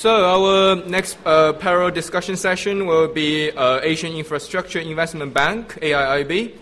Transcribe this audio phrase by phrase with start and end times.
[0.00, 6.56] So our next uh, parallel discussion session will be uh, Asian Infrastructure Investment Bank (AIIB).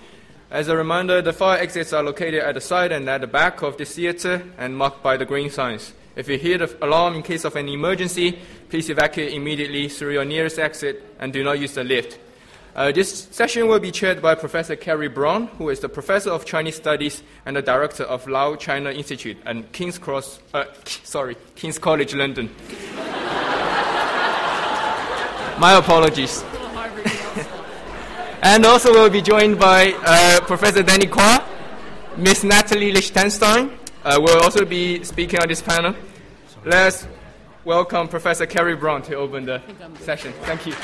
[0.51, 3.63] As a reminder, the fire exits are located at the side and at the back
[3.63, 5.93] of the theater and marked by the green signs.
[6.17, 8.41] If you hear the alarm in case of an emergency,
[8.71, 12.19] please evacuate immediately through your nearest exit and do not use the lift.
[12.75, 16.45] Uh, this session will be chaired by Professor Kerry Brown, who is the Professor of
[16.45, 20.65] Chinese Studies and the Director of Lau China Institute and King's Cross, uh,
[21.05, 22.51] sorry, King's College London.
[25.59, 26.45] My apologies.
[28.43, 31.45] and also we'll be joined by uh, Professor Danny Quah,
[32.17, 35.97] Miss Natalie Lichtenstein uh, will also be speaking on this panel.
[36.65, 37.09] Let's
[37.65, 39.61] welcome Professor Kerry Brown to open the
[39.99, 40.33] session.
[40.43, 40.75] Thank you.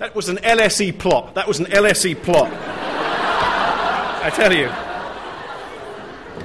[0.00, 1.36] That was an LSE plot.
[1.36, 2.50] That was an LSE plot.
[4.22, 4.89] I tell you.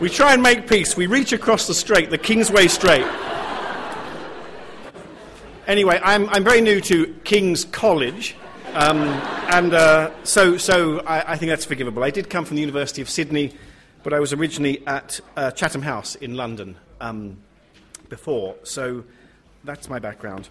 [0.02, 0.98] We try and make peace.
[0.98, 3.06] We reach across the strait, the Kingsway Strait.
[5.68, 8.36] Anyway, I'm, I'm very new to King's College,
[8.74, 8.98] um,
[9.54, 12.04] and uh, so, so I, I, think that's forgivable.
[12.04, 13.54] I did come from the University of Sydney,
[14.04, 17.38] but I was originally at uh, Chatham House in London um,
[18.10, 19.06] before, so
[19.64, 20.50] that's my background.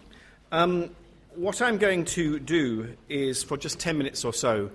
[0.53, 0.89] Um,
[1.35, 4.71] what I'm going to do is, for just 10 minutes or so,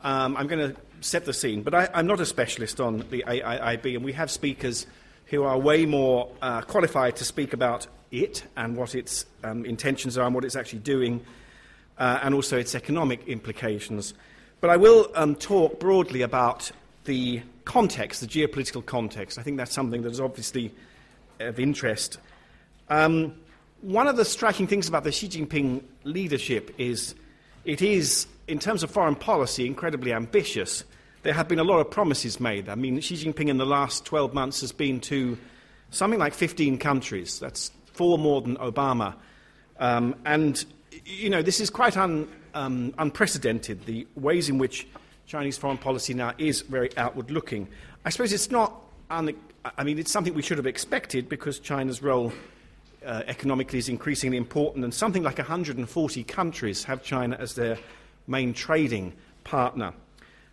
[0.00, 1.62] um, I'm going to set the scene.
[1.62, 4.86] But I, am not a specialist on the AIIB, and we have speakers
[5.26, 10.16] who are way more uh, qualified to speak about it and what its um, intentions
[10.16, 11.24] are and what it's actually doing,
[11.98, 14.14] uh, and also its economic implications.
[14.60, 16.70] But I will um, talk broadly about
[17.04, 19.38] the context, the geopolitical context.
[19.38, 20.72] I think that's something that is obviously
[21.40, 22.18] of interest.
[22.88, 23.34] Um,
[23.80, 27.14] one of the striking things about the Xi Jinping leadership is
[27.64, 30.84] it is, in terms of foreign policy, incredibly ambitious.
[31.26, 32.68] There have been a lot of promises made.
[32.68, 35.36] I mean, Xi Jinping in the last 12 months has been to
[35.90, 37.40] something like 15 countries.
[37.40, 39.16] That's four more than Obama.
[39.80, 40.64] Um, and,
[41.04, 44.86] you know, this is quite un, um, unprecedented, the ways in which
[45.26, 47.66] Chinese foreign policy now is very outward looking.
[48.04, 49.34] I suppose it's not, un-
[49.76, 52.32] I mean, it's something we should have expected because China's role
[53.04, 57.78] uh, economically is increasingly important, and something like 140 countries have China as their
[58.28, 59.12] main trading
[59.42, 59.92] partner.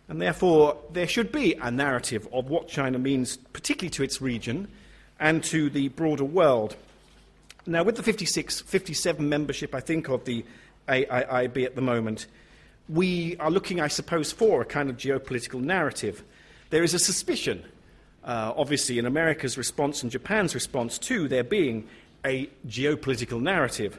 [0.08, 4.68] And therefore, there should be a narrative of what China means, particularly to its region
[5.18, 6.76] and to the broader world.
[7.66, 10.44] Now, with the 56, 57 membership, I think, of the
[10.88, 12.26] AIIB at the moment,
[12.88, 16.22] we are looking, I suppose, for a kind of geopolitical narrative.
[16.68, 17.64] There is a suspicion,
[18.24, 21.88] uh, obviously, in America's response and Japan's response to there being
[22.26, 23.98] a geopolitical narrative,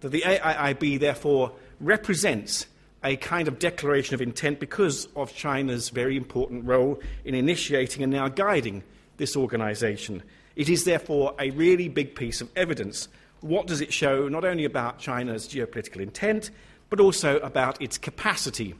[0.00, 2.66] that the AIIB therefore represents
[3.06, 8.12] a kind of declaration of intent because of China's very important role in initiating and
[8.12, 8.82] now guiding
[9.16, 10.24] this organization.
[10.56, 13.08] It is therefore a really big piece of evidence.
[13.42, 16.50] What does it show, not only about China's geopolitical intent,
[16.90, 18.74] but also about its capacity?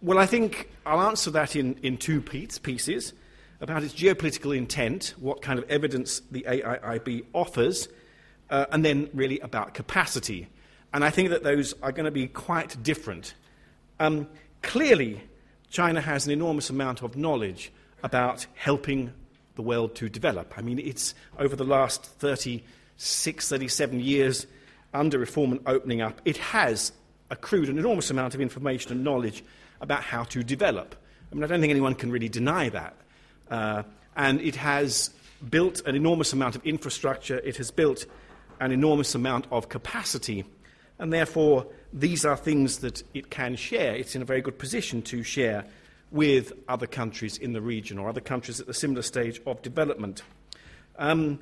[0.00, 3.12] Well, I think I'll answer that in, in two pieces
[3.60, 7.88] about its geopolitical intent, what kind of evidence the AIIB offers,
[8.48, 10.48] uh, and then really about capacity.
[10.92, 13.34] And I think that those are going to be quite different.
[14.00, 14.28] Um,
[14.62, 15.20] clearly,
[15.70, 19.12] China has an enormous amount of knowledge about helping
[19.56, 20.54] the world to develop.
[20.56, 24.46] I mean, it's over the last 36, 37 years
[24.94, 26.92] under reform and opening up, it has
[27.30, 29.44] accrued an enormous amount of information and knowledge
[29.80, 30.94] about how to develop.
[31.30, 32.96] I mean, I don't think anyone can really deny that.
[33.50, 33.82] Uh,
[34.16, 35.10] and it has
[35.50, 38.06] built an enormous amount of infrastructure, it has built
[38.60, 40.44] an enormous amount of capacity,
[40.98, 43.94] and therefore these are things that it can share.
[43.94, 45.64] It's in a very good position to share
[46.10, 50.22] with other countries in the region or other countries at a similar stage of development.
[50.98, 51.38] Um,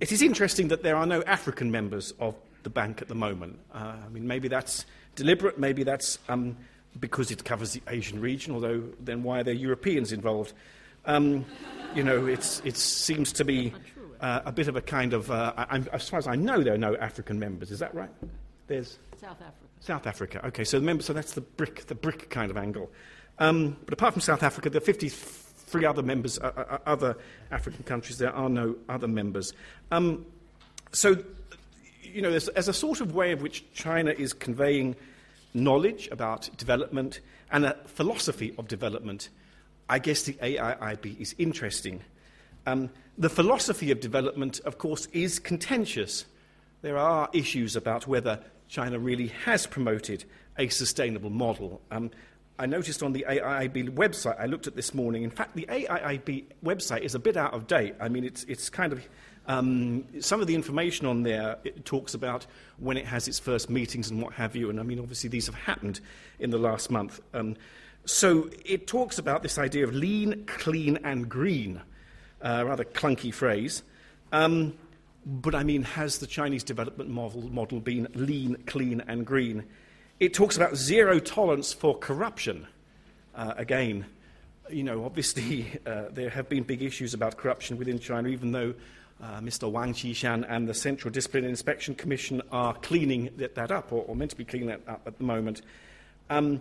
[0.00, 3.58] it is interesting that there are no African members of the bank at the moment.
[3.74, 6.56] Uh, I mean, maybe that's deliberate, maybe that's um,
[7.00, 10.52] because it covers the Asian region, although then why are there Europeans involved?
[11.04, 11.44] Um,
[11.94, 13.72] you know, it seems to be
[14.20, 15.30] uh, a bit of a kind of.
[15.30, 15.52] Uh,
[15.92, 17.70] as far as I know, there are no African members.
[17.70, 18.10] Is that right?
[18.72, 19.54] There's South Africa.
[19.80, 20.46] South Africa.
[20.46, 22.90] Okay, so the so that's the brick, the BRIC kind of angle.
[23.38, 27.16] Um, but apart from South Africa, there are 53 other members, uh, uh, uh, other
[27.50, 28.18] African countries.
[28.18, 29.52] There are no other members.
[29.90, 30.26] Um,
[30.92, 31.16] so,
[32.02, 34.96] you know, as, as a sort of way of which China is conveying
[35.54, 37.20] knowledge about development
[37.50, 39.28] and a philosophy of development
[39.92, 42.02] I guess the AIIB is interesting.
[42.66, 42.88] Um,
[43.18, 46.24] the philosophy of development, of course, is contentious.
[46.80, 48.42] There are issues about whether
[48.72, 50.24] China really has promoted
[50.56, 51.82] a sustainable model.
[51.90, 52.10] Um,
[52.58, 56.46] I noticed on the AIIB website I looked at this morning, in fact, the AIIB
[56.64, 57.94] website is a bit out of date.
[58.00, 59.06] I mean, it's, it's kind of,
[59.46, 62.46] um, some of the information on there it talks about
[62.78, 65.44] when it has its first meetings and what have you, and I mean, obviously, these
[65.44, 66.00] have happened
[66.38, 67.20] in the last month.
[67.34, 67.56] Um,
[68.06, 71.82] so it talks about this idea of lean, clean, and green,
[72.40, 73.82] uh, rather clunky phrase.
[74.32, 74.72] Um,
[75.24, 79.64] but I mean, has the Chinese development model, model been lean, clean, and green?
[80.18, 82.66] It talks about zero tolerance for corruption.
[83.34, 84.06] Uh, again,
[84.70, 88.74] you know, obviously uh, there have been big issues about corruption within China, even though
[89.22, 89.70] uh, Mr.
[89.70, 94.16] Wang Qishan and the Central Discipline Inspection Commission are cleaning that, that up, or, or,
[94.16, 95.62] meant to be cleaning that up at the moment.
[96.30, 96.60] Um,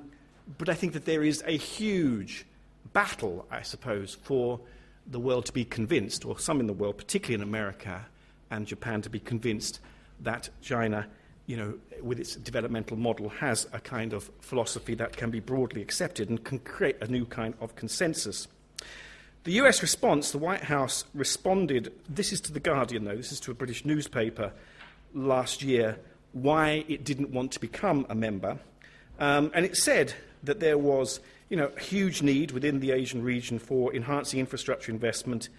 [0.60, 2.46] but I think that there is a huge
[2.94, 4.60] battle, I suppose, for
[5.08, 8.06] the world to be convinced, or some in the world, particularly in America
[8.52, 9.80] and Japan, to be convinced
[10.20, 11.08] that China
[11.48, 15.82] you know, with its developmental model, has a kind of philosophy that can be broadly
[15.82, 18.48] accepted and can create a new kind of consensus.
[19.44, 23.40] The US response, the White House responded, this is to The Guardian, though, this is
[23.42, 24.54] to a British newspaper
[25.14, 25.98] last year,
[26.32, 28.60] why it didn't want to become a member.
[29.20, 30.14] Um, and it said
[30.44, 31.20] that there was
[31.50, 35.50] you know, a huge need within the Asian region for enhancing infrastructure investment.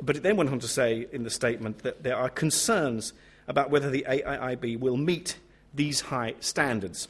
[0.00, 3.12] But it then went on to say in the statement that there are concerns
[3.48, 5.36] about whether the AIIB will meet
[5.74, 7.08] these high standards.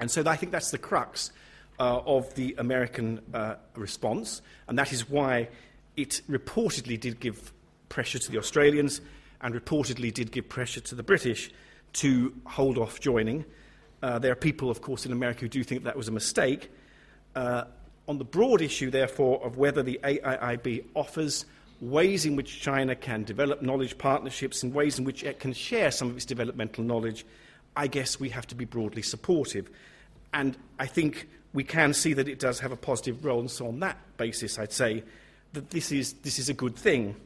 [0.00, 1.32] And so I think that's the crux
[1.78, 5.48] uh, of the American uh, response, and that is why
[5.96, 7.52] it reportedly did give
[7.88, 9.00] pressure to the Australians
[9.40, 11.50] and reportedly did give pressure to the British
[11.94, 13.44] to hold off joining.
[14.02, 16.70] Uh, there are people, of course, in America who do think that was a mistake.
[17.34, 17.64] Uh,
[18.08, 21.44] on the broad issue, therefore, of whether the AIIB offers
[21.80, 25.90] ways in which China can develop knowledge partnerships and ways in which it can share
[25.90, 27.26] some of its developmental knowledge,
[27.76, 29.70] I guess we have to be broadly supportive.
[30.32, 33.40] And I think we can see that it does have a positive role.
[33.40, 35.04] And so, on that basis, I'd say
[35.52, 37.16] that this is, this is a good thing.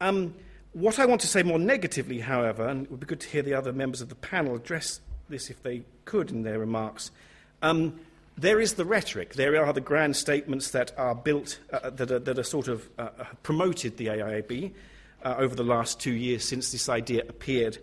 [0.00, 0.34] Um,
[0.72, 3.42] what I want to say more negatively, however, and it would be good to hear
[3.42, 7.10] the other members of the panel address this if they could in their remarks.
[7.60, 8.00] Um,
[8.36, 9.34] there is the rhetoric.
[9.34, 12.88] There are the grand statements that are built, uh, that, are, that are sort of
[12.98, 14.72] uh, uh promoted the AIIB
[15.24, 17.78] uh, over the last two years since this idea appeared.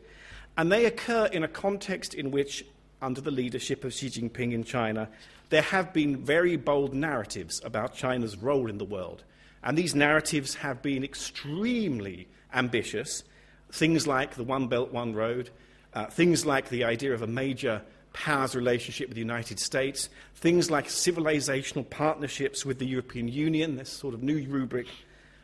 [0.57, 2.65] And they occur in a context in which,
[3.01, 5.09] under the leadership of Xi Jinping in China,
[5.49, 9.23] there have been very bold narratives about China's role in the world.
[9.63, 13.23] And these narratives have been extremely ambitious.
[13.71, 15.49] Things like the One Belt, One Road,
[15.93, 17.81] uh, things like the idea of a major
[18.13, 23.89] powers relationship with the United States, things like civilizational partnerships with the European Union, this
[23.89, 24.87] sort of new rubric.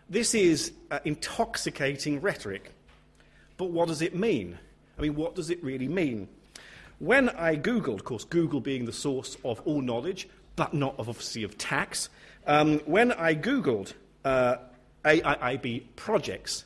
[0.10, 2.72] This is uh, intoxicating rhetoric.
[3.58, 4.58] But what does it mean?
[4.98, 6.28] I mean, what does it really mean?
[7.00, 11.10] When I Googled, of course, Google being the source of all knowledge, but not of,
[11.10, 12.10] obviously of tax,
[12.48, 14.58] um, when I Googled uh,
[15.04, 16.66] AIIB projects,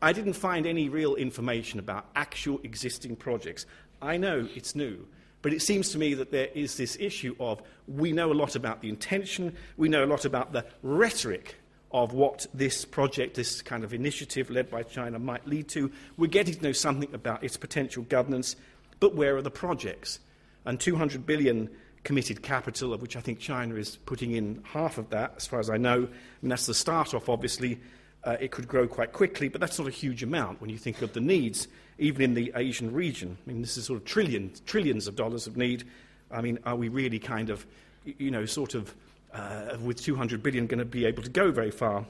[0.00, 3.66] I didn't find any real information about actual existing projects.
[4.00, 5.06] I know it's new,
[5.46, 8.56] but it seems to me that there is this issue of we know a lot
[8.56, 11.54] about the intention, we know a lot about the rhetoric
[11.92, 15.92] of what this project, this kind of initiative led by China might lead to.
[16.16, 18.56] We're getting to know something about its potential governance,
[18.98, 20.18] but where are the projects?
[20.64, 21.70] And 200 billion
[22.02, 25.60] committed capital, of which I think China is putting in half of that, as far
[25.60, 26.00] as I know.
[26.42, 27.78] Mean, that's the start off, obviously.
[28.24, 31.02] Uh, it could grow quite quickly, but that's not a huge amount when you think
[31.02, 33.38] of the needs even in the Asian region.
[33.46, 35.84] I mean, this is sort of trillions, trillions of dollars of need.
[36.30, 37.66] I mean, are we really kind of,
[38.04, 38.94] you know, sort of,
[39.32, 42.04] uh, with 200 billion, going to be able to go very far?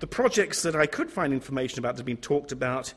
[0.00, 2.92] The projects that I could find information about that have been talked about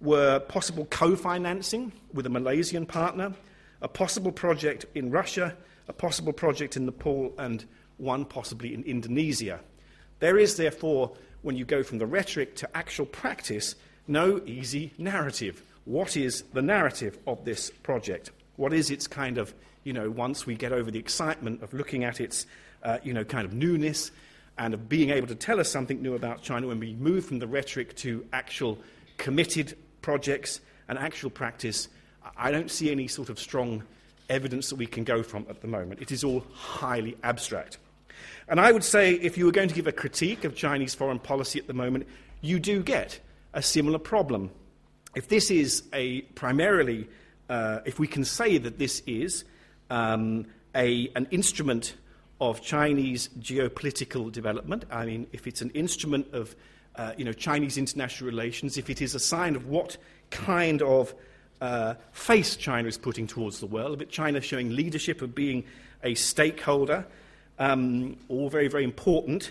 [0.00, 3.32] were possible co financing with a Malaysian partner,
[3.80, 5.56] a possible project in Russia,
[5.88, 7.64] a possible project in Nepal, and
[7.96, 9.60] one possibly in Indonesia.
[10.20, 11.12] There is, therefore,
[11.42, 13.74] when you go from the rhetoric to actual practice,
[14.06, 18.30] no easy narrative what is the narrative of this project?
[18.56, 22.04] What is its kind of, you know, once we get over the excitement of looking
[22.04, 22.46] at its,
[22.82, 24.10] uh, you know, kind of newness
[24.58, 27.38] and of being able to tell us something new about China when we move from
[27.38, 28.78] the rhetoric to actual
[29.16, 31.88] committed projects and actual practice,
[32.36, 33.82] I don't see any sort of strong
[34.28, 36.00] evidence that we can go from at the moment.
[36.00, 37.78] It is all highly abstract.
[38.48, 41.18] And I would say if you were going to give a critique of Chinese foreign
[41.18, 42.06] policy at the moment,
[42.40, 43.20] you do get
[43.54, 44.50] a similar problem
[45.14, 47.08] if this is a primarily,
[47.48, 49.44] uh, if we can say that this is
[49.90, 51.94] um, a, an instrument
[52.40, 56.56] of Chinese geopolitical development, I mean, if it's an instrument of
[56.96, 59.96] uh, you know, Chinese international relations, if it is a sign of what
[60.30, 61.14] kind of
[61.60, 65.64] uh, face China is putting towards the world, if China showing leadership of being
[66.02, 67.06] a stakeholder,
[67.58, 69.50] um, all very, very important.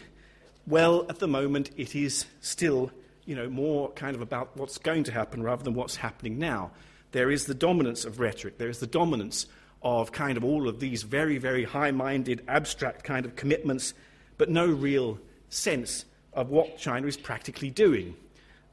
[0.68, 2.92] Well, at the moment, it is still
[3.26, 6.72] you know, more kind of about what's going to happen rather than what's happening now.
[7.12, 9.48] There is the dominance of rhetoric, there is the dominance
[9.82, 13.94] of kind of all of these very, very high minded, abstract kind of commitments,
[14.38, 18.16] but no real sense of what China is practically doing.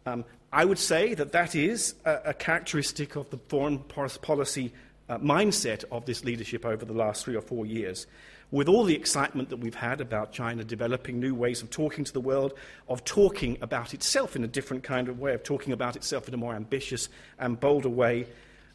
[0.06, 4.72] Um, I would say that that is a, a characteristic of the foreign policy
[5.08, 8.06] uh, mindset of this leadership over the last three or four years.
[8.50, 12.12] With all the excitement that we've had about China developing new ways of talking to
[12.12, 12.54] the world,
[12.88, 16.34] of talking about itself in a different kind of way, of talking about itself in
[16.34, 18.26] a more ambitious and bolder way,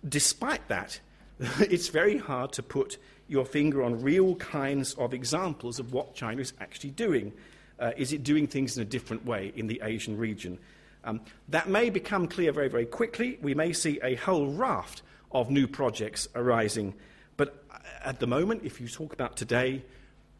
[0.07, 0.99] despite that,
[1.59, 6.41] it's very hard to put your finger on real kinds of examples of what China
[6.41, 7.33] is actually doing.
[7.79, 10.59] Uh, is it doing things in a different way in the Asian region?
[11.03, 13.39] Um, that may become clear very, very quickly.
[13.41, 15.01] We may see a whole raft
[15.31, 16.93] of new projects arising.
[17.37, 17.63] But
[18.03, 19.83] at the moment, if you talk about today,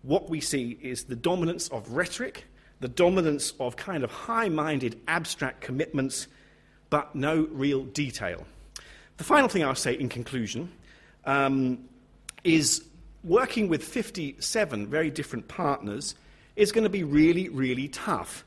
[0.02, 2.46] what we see is the dominance of rhetoric,
[2.80, 6.28] the dominance of kind of high minded abstract commitments,
[6.90, 8.46] but no real detail.
[9.18, 10.72] The final thing I'll say in conclusion
[11.26, 11.80] um,
[12.44, 12.84] is
[13.24, 16.16] working with 57 very different partners
[16.56, 18.44] is going to be really, really tough.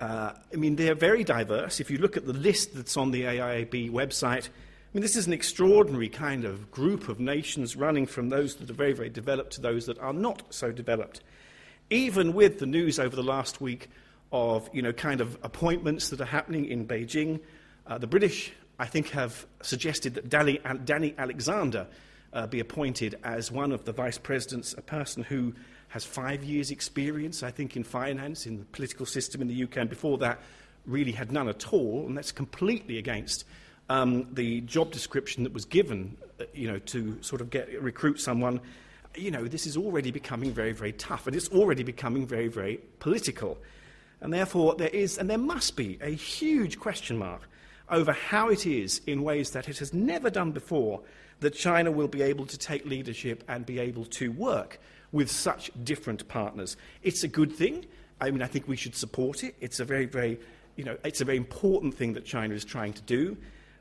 [0.00, 1.78] Uh, I mean, they're very diverse.
[1.78, 4.48] If you look at the list that's on the AIIB website,
[4.94, 8.74] mean, this is an extraordinary kind of group of nations running from those that are
[8.74, 11.20] very, very developed to those that are not so developed.
[11.90, 13.88] Even with the news over the last week
[14.30, 17.40] of, you know, kind of appointments that are happening in Beijing,
[17.88, 21.88] uh, the British, I think, have suggested that Danny, Danny Alexander
[22.32, 25.54] uh, be appointed as one of the vice presidents, a person who
[25.88, 29.78] has five years' experience, I think, in finance, in the political system in the UK,
[29.78, 30.40] and before that,
[30.86, 33.44] really had none at all, and that's completely against
[33.88, 38.20] um, the job description that was given, uh, you know, to sort of get recruit
[38.20, 38.60] someone.
[39.16, 42.80] You know, this is already becoming very, very tough, and it's already becoming very, very
[42.98, 43.58] political.
[44.20, 47.42] And therefore, there is, and there must be, a huge question mark
[47.90, 51.02] over how it is, in ways that it has never done before,
[51.40, 54.80] that China will be able to take leadership and be able to work
[55.12, 56.76] with such different partners.
[57.02, 57.84] It's a good thing.
[58.20, 59.54] I mean, I think we should support it.
[59.60, 60.40] It's a very, very,
[60.76, 63.36] you know, it's a very important thing that China is trying to do.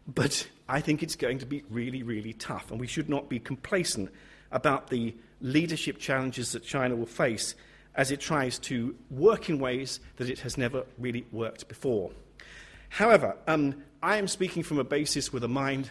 [0.08, 3.40] But I think it's going to be really, really tough, and we should not be
[3.40, 4.10] complacent
[4.52, 7.56] about the leadership challenges that China will face
[7.96, 12.12] as it tries to work in ways that it has never really worked before.
[12.90, 15.90] However, um, I am speaking from a basis with a mind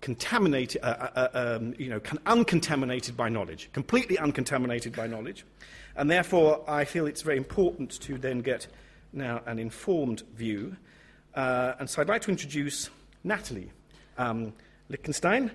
[0.00, 5.44] contaminated, uh, uh, uh, um, you know, uncontaminated by knowledge, completely uncontaminated by knowledge.
[5.96, 8.66] And therefore, I feel it's very important to then get
[9.12, 10.76] now an informed view.
[11.34, 12.90] Uh, and so I'd like to introduce
[13.26, 13.72] Natalie
[14.18, 14.52] um,
[14.88, 15.50] Lichtenstein,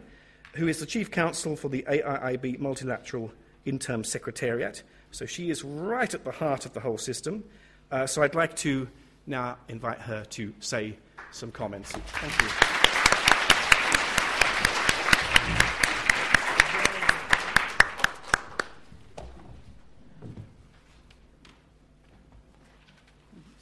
[0.54, 3.32] who is the Chief Counsel for the AIIB Multilateral
[3.66, 4.84] Interim Secretariat.
[5.12, 7.44] So she is right at the heart of the whole system.
[7.90, 8.88] Uh, so I'd like to
[9.26, 10.98] now invite her to say
[11.32, 11.92] some comments.
[11.92, 12.48] Thank you.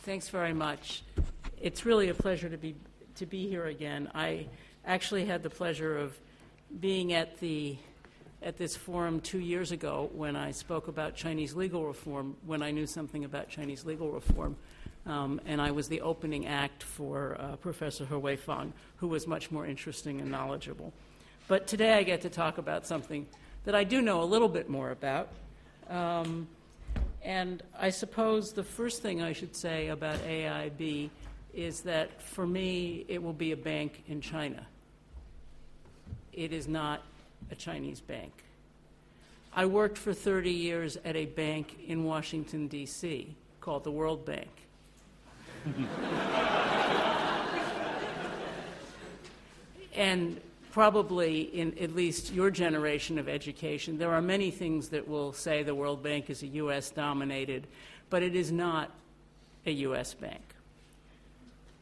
[0.01, 1.03] Thanks very much.
[1.61, 2.73] It's really a pleasure to be
[3.19, 4.09] to be here again.
[4.15, 4.47] I
[4.85, 6.17] actually had the pleasure of
[6.79, 7.77] being at the
[8.41, 12.71] at this forum two years ago when I spoke about Chinese legal reform, when I
[12.71, 14.55] knew something about Chinese legal reform.
[15.05, 19.51] Um, and I was the opening act for uh, Professor He Weifang, who was much
[19.51, 20.93] more interesting and knowledgeable.
[21.49, 23.27] But today I get to talk about something
[23.65, 25.27] that I do know a little bit more about.
[25.89, 26.47] Um,
[27.21, 31.09] and I suppose the first thing I should say about AIB
[31.53, 34.65] is that for me, it will be a bank in China.
[36.33, 37.03] It is not
[37.51, 38.31] a Chinese bank.
[39.53, 44.49] I worked for 30 years at a bank in Washington, D.C., called the World Bank.
[49.95, 50.39] and
[50.71, 55.63] probably in at least your generation of education, there are many things that will say
[55.63, 56.91] the World Bank is a U.S.
[56.91, 57.67] dominated,
[58.09, 58.91] but it is not
[59.65, 60.13] a U.S.
[60.13, 60.41] bank.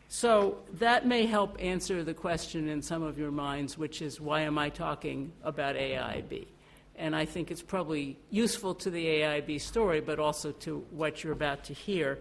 [0.10, 4.42] So that may help answer the question in some of your minds, which is why
[4.42, 6.48] am I talking about AIB?
[6.96, 11.34] And I think it's probably useful to the AIB story, but also to what you're
[11.34, 12.20] about to hear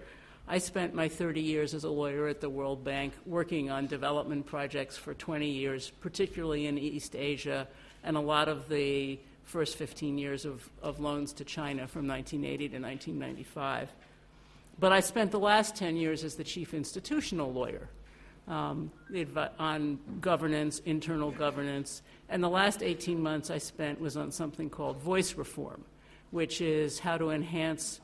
[0.49, 4.47] I spent my 30 years as a lawyer at the World Bank working on development
[4.47, 7.67] projects for 20 years, particularly in East Asia,
[8.05, 12.69] and a lot of the first 15 years of, of loans to China from 1980
[12.69, 13.89] to 1995.
[14.79, 17.89] But I spent the last 10 years as the chief institutional lawyer
[18.47, 18.91] um,
[19.59, 24.99] on governance, internal governance, and the last 18 months I spent was on something called
[24.99, 25.85] voice reform
[26.31, 28.01] which is how to enhance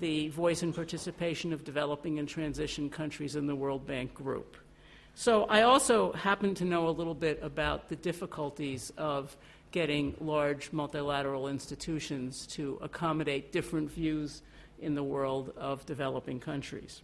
[0.00, 4.56] the voice and participation of developing and transition countries in the World Bank Group.
[5.14, 9.36] So I also happen to know a little bit about the difficulties of
[9.70, 14.42] getting large multilateral institutions to accommodate different views
[14.82, 17.00] in the world of developing countries.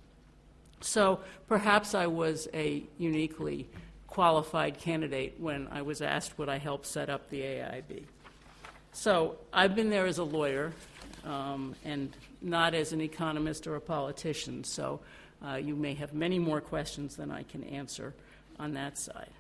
[0.81, 3.69] So perhaps I was a uniquely
[4.07, 8.05] qualified candidate when I was asked would I help set up the AIB.
[8.93, 10.73] So I've been there as a lawyer
[11.25, 14.65] um, and not as an economist or a politician.
[14.65, 15.01] So
[15.47, 18.15] uh, you may have many more questions than I can answer
[18.59, 19.31] on that side.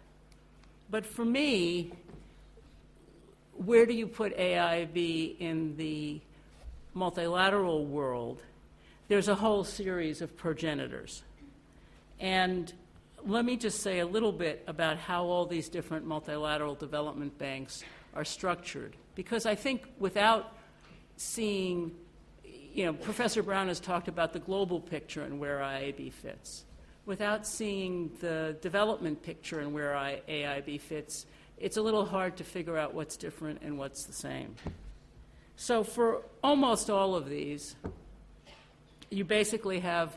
[0.91, 1.93] But for me,
[3.57, 6.21] where do you put AIB in the
[6.99, 8.43] multilateral world?
[9.09, 11.23] There's a whole series of progenitors.
[12.21, 12.73] And
[13.25, 17.83] let me just say a little bit about how all these different multilateral development banks
[18.15, 18.97] are structured.
[19.15, 20.57] Because I think without
[21.17, 21.93] seeing
[22.79, 26.65] you know, Professor Brown has talked about the global picture and where IAB fits.
[27.07, 31.27] Without seeing the development picture and where AIB fits,
[31.57, 34.55] it's a little hard to figure out what's different and what's the same.
[35.61, 37.75] So, for almost all of these,
[39.11, 40.17] you basically have,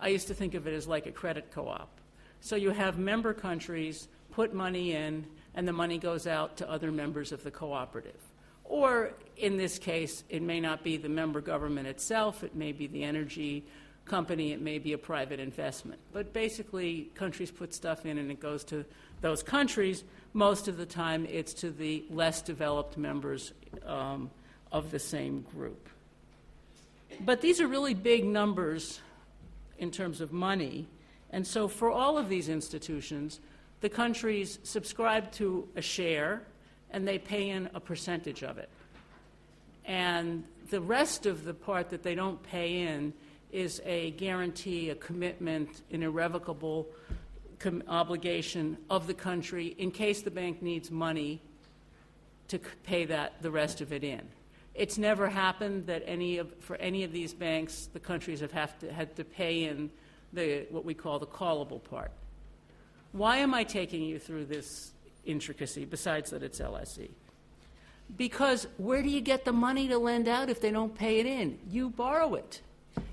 [0.00, 2.00] I used to think of it as like a credit co op.
[2.40, 6.90] So, you have member countries put money in, and the money goes out to other
[6.90, 8.18] members of the cooperative.
[8.64, 12.88] Or in this case, it may not be the member government itself, it may be
[12.88, 13.64] the energy
[14.06, 16.00] company, it may be a private investment.
[16.12, 18.84] But basically, countries put stuff in and it goes to
[19.20, 20.02] those countries.
[20.32, 23.52] Most of the time, it's to the less developed members
[23.86, 24.30] um,
[24.72, 25.88] of the same group.
[27.24, 29.00] But these are really big numbers
[29.78, 30.86] in terms of money.
[31.30, 33.40] And so, for all of these institutions,
[33.80, 36.42] the countries subscribe to a share
[36.90, 38.68] and they pay in a percentage of it.
[39.84, 43.12] And the rest of the part that they don't pay in
[43.52, 46.86] is a guarantee, a commitment, an irrevocable
[47.58, 51.40] com- obligation of the country in case the bank needs money
[52.48, 54.22] to pay that the rest of it in.
[54.74, 58.78] It's never happened that any of, for any of these banks, the countries have, have
[58.80, 59.90] to, had to pay in
[60.32, 62.12] the, what we call the callable part.
[63.12, 64.92] Why am I taking you through this
[65.24, 67.10] intricacy besides that it's LSE.
[68.16, 71.26] Because where do you get the money to lend out if they don't pay it
[71.26, 71.58] in?
[71.68, 72.60] You borrow it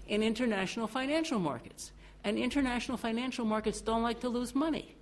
[0.08, 1.91] in international financial markets.
[2.24, 4.96] And international financial markets don't like to lose money.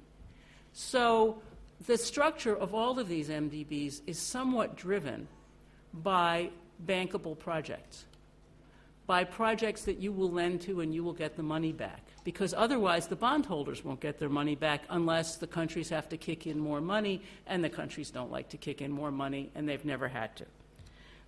[0.74, 1.42] So
[1.88, 5.28] the structure of all of these MDBs is somewhat driven
[6.04, 6.50] by
[6.86, 8.06] bankable projects,
[9.08, 12.54] by projects that you will lend to and you will get the money back because
[12.56, 16.60] otherwise the bondholders won't get their money back unless the countries have to kick in
[16.60, 20.08] more money, and the countries don't like to kick in more money, and they've never
[20.08, 20.46] had to.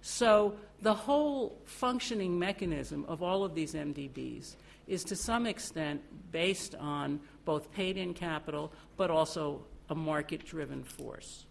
[0.01, 4.55] So the whole functioning mechanism of all of these MDBs
[4.87, 6.01] is to some extent
[6.31, 11.45] based on both paid in capital but also a market driven force.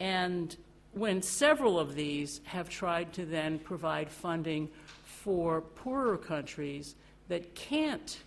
[0.00, 0.56] And
[0.92, 4.68] when several of these have tried to then provide funding
[5.04, 6.94] for poorer countries
[7.28, 8.20] that can't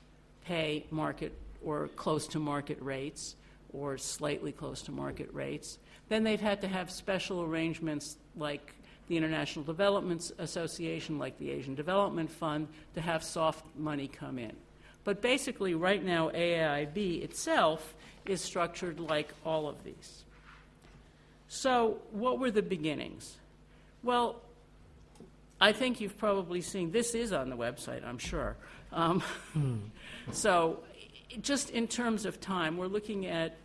[0.46, 3.36] pay market or close to market rates
[3.74, 5.78] or slightly close to market rates.
[6.10, 8.74] Then they've had to have special arrangements like
[9.08, 14.54] the International Development Association, like the Asian Development Fund, to have soft money come in.
[15.04, 20.25] But basically, right now, AIB itself is structured like all of these.
[21.56, 23.38] So, what were the beginnings?
[24.04, 24.42] Well,
[25.62, 28.58] I think you've probably seen this is on the website, I'm sure.
[28.92, 29.22] Um,
[29.54, 29.78] hmm.
[30.34, 30.84] So,
[31.42, 33.56] just in terms of time, we're looking at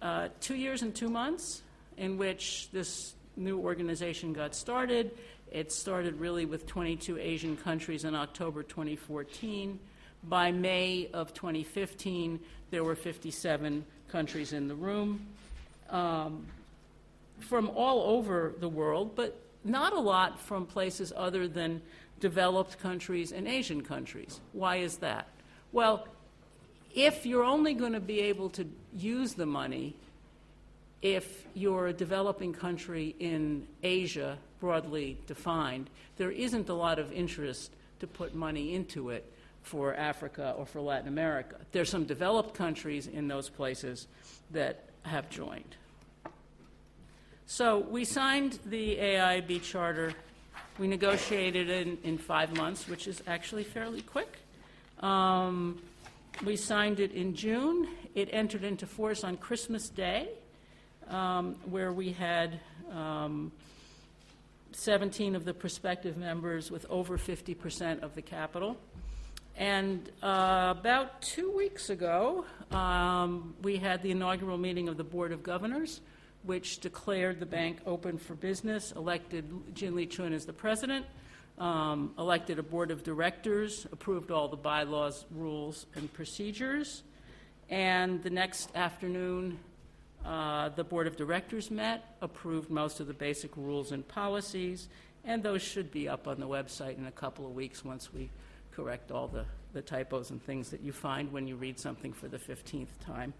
[0.00, 1.62] uh, two years and two months
[1.98, 5.10] in which this new organization got started.
[5.52, 9.78] It started really with 22 Asian countries in October 2014.
[10.24, 15.26] By May of 2015, there were 57 countries in the room
[15.90, 16.46] um,
[17.40, 21.82] from all over the world, but not a lot from places other than
[22.20, 24.40] developed countries and Asian countries.
[24.52, 25.28] Why is that?
[25.72, 26.06] Well,
[26.94, 29.94] if you're only going to be able to use the money
[31.00, 37.72] if you're a developing country in Asia, broadly defined, there isn't a lot of interest
[38.00, 39.30] to put money into it
[39.62, 41.56] for Africa or for Latin America.
[41.72, 44.08] There's some developed countries in those places
[44.50, 45.76] that have joined.
[47.50, 50.12] So we signed the AIB charter.
[50.78, 54.36] We negotiated it in, in five months, which is actually fairly quick.
[55.00, 55.80] Um,
[56.44, 57.88] we signed it in June.
[58.14, 60.28] It entered into force on Christmas Day,
[61.08, 62.60] um, where we had
[62.92, 63.50] um,
[64.72, 68.76] 17 of the prospective members with over 50% of the capital.
[69.56, 75.32] And uh, about two weeks ago, um, we had the inaugural meeting of the Board
[75.32, 76.02] of Governors,
[76.42, 81.04] which declared the bank open for business, elected Jin Liqun as the president,
[81.58, 87.02] um, elected a board of directors, approved all the bylaws, rules, and procedures.
[87.68, 89.58] And the next afternoon,
[90.24, 94.88] uh, the board of directors met, approved most of the basic rules and policies,
[95.24, 98.30] and those should be up on the website in a couple of weeks once we
[98.72, 102.28] correct all the, the typos and things that you find when you read something for
[102.28, 103.34] the 15th time.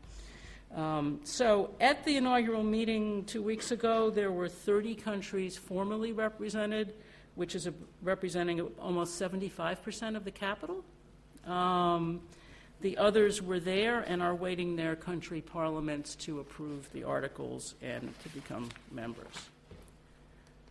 [0.74, 6.94] Um, so, at the inaugural meeting two weeks ago, there were 30 countries formally represented,
[7.36, 10.84] which is a, representing almost 75% of the capital.
[11.46, 12.20] Um,
[12.80, 18.14] the others were there and are waiting their country parliaments to approve the articles and
[18.22, 19.48] to become members.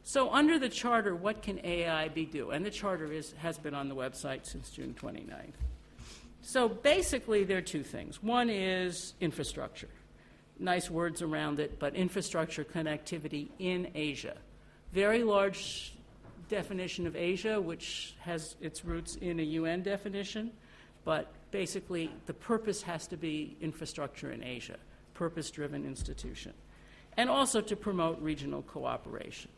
[0.03, 2.51] So, under the charter, what can AIIB do?
[2.51, 5.51] And the charter is, has been on the website since June 29th.
[6.47, 8.23] So, basically, there are two things.
[8.23, 9.89] One is infrastructure.
[10.57, 14.37] Nice words around it, but infrastructure connectivity in Asia.
[14.93, 15.93] Very large
[16.47, 20.51] definition of Asia, which has its roots in a UN definition,
[21.03, 24.77] but basically the purpose has to be infrastructure in Asia,
[25.15, 26.53] purpose driven institution,
[27.17, 29.51] and also to promote regional cooperation.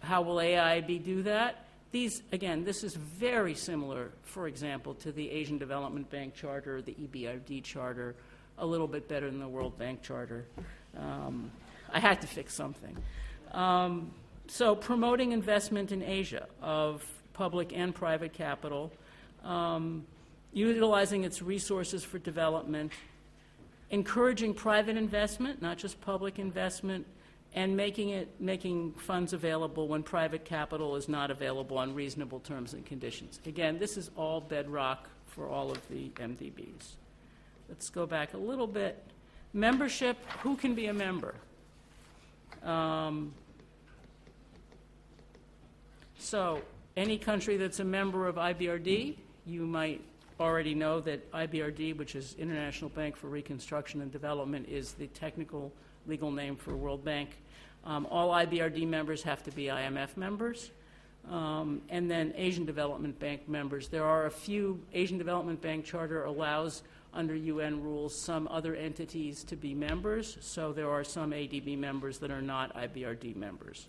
[0.00, 1.67] How will AIIB do that?
[1.90, 6.92] These, again, this is very similar, for example, to the Asian Development Bank Charter, the
[6.92, 8.14] EBRD Charter,
[8.58, 10.44] a little bit better than the World Bank Charter.
[10.98, 11.50] Um,
[11.90, 12.96] I had to fix something.
[13.52, 14.10] Um,
[14.48, 18.92] so, promoting investment in Asia of public and private capital,
[19.42, 20.04] um,
[20.52, 22.92] utilizing its resources for development,
[23.90, 27.06] encouraging private investment, not just public investment,
[27.54, 32.74] and making it making funds available when private capital is not available on reasonable terms
[32.74, 33.40] and conditions.
[33.46, 36.96] Again, this is all bedrock for all of the MDBs.
[37.68, 39.02] Let's go back a little bit.
[39.52, 41.34] Membership, who can be a member?
[42.62, 43.32] Um,
[46.18, 46.60] so,
[46.96, 50.02] any country that's a member of IBRD, you might
[50.40, 55.72] already know that IBRD, which is International Bank for Reconstruction and Development, is the technical
[56.08, 57.30] legal name for World Bank.
[57.84, 60.70] Um, all IBRD members have to be IMF members.
[61.30, 63.88] Um, and then Asian Development Bank members.
[63.88, 69.44] There are a few, Asian Development Bank Charter allows, under UN rules, some other entities
[69.44, 73.88] to be members, so there are some ADB members that are not IBRD members.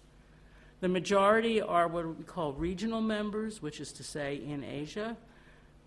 [0.82, 5.17] The majority are what we call regional members, which is to say in Asia,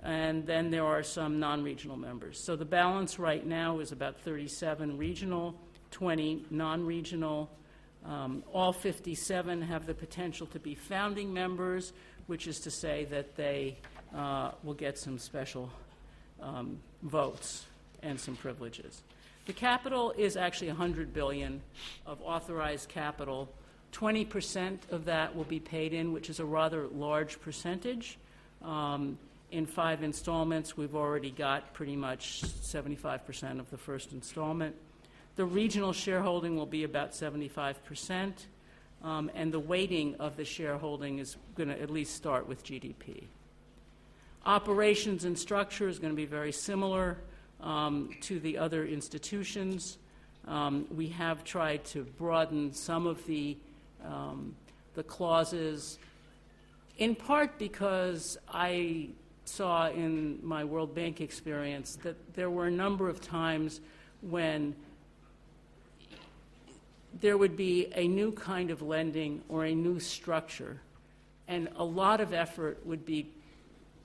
[0.02, 2.38] and then there are some non regional members.
[2.38, 5.54] So the balance right now is about 37 regional,
[5.92, 7.48] 20 non regional.
[8.04, 11.92] Um, all 57 have the potential to be founding members,
[12.26, 13.76] which is to say that they
[14.14, 15.70] uh, will get some special
[16.40, 17.66] um, votes
[18.02, 19.02] and some privileges.
[19.46, 21.60] The capital is actually 100 billion
[22.06, 23.48] of authorized capital.
[23.92, 28.18] 20% of that will be paid in, which is a rather large percentage.
[28.62, 29.18] Um,
[29.50, 34.74] in five installments, we've already got pretty much 75% of the first installment.
[35.36, 38.32] The regional shareholding will be about 75%,
[39.02, 43.24] um, and the weighting of the shareholding is going to at least start with GDP.
[44.44, 47.16] Operations and structure is going to be very similar
[47.60, 49.98] um, to the other institutions.
[50.46, 53.56] Um, we have tried to broaden some of the,
[54.04, 54.54] um,
[54.94, 55.98] the clauses,
[56.98, 59.10] in part because I
[59.44, 63.80] saw in my World Bank experience that there were a number of times
[64.20, 64.74] when
[67.20, 70.80] there would be a new kind of lending or a new structure,
[71.48, 73.28] and a lot of effort would be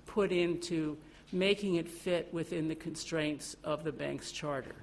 [0.05, 0.97] put into
[1.31, 4.75] making it fit within the constraints of the bank's charter.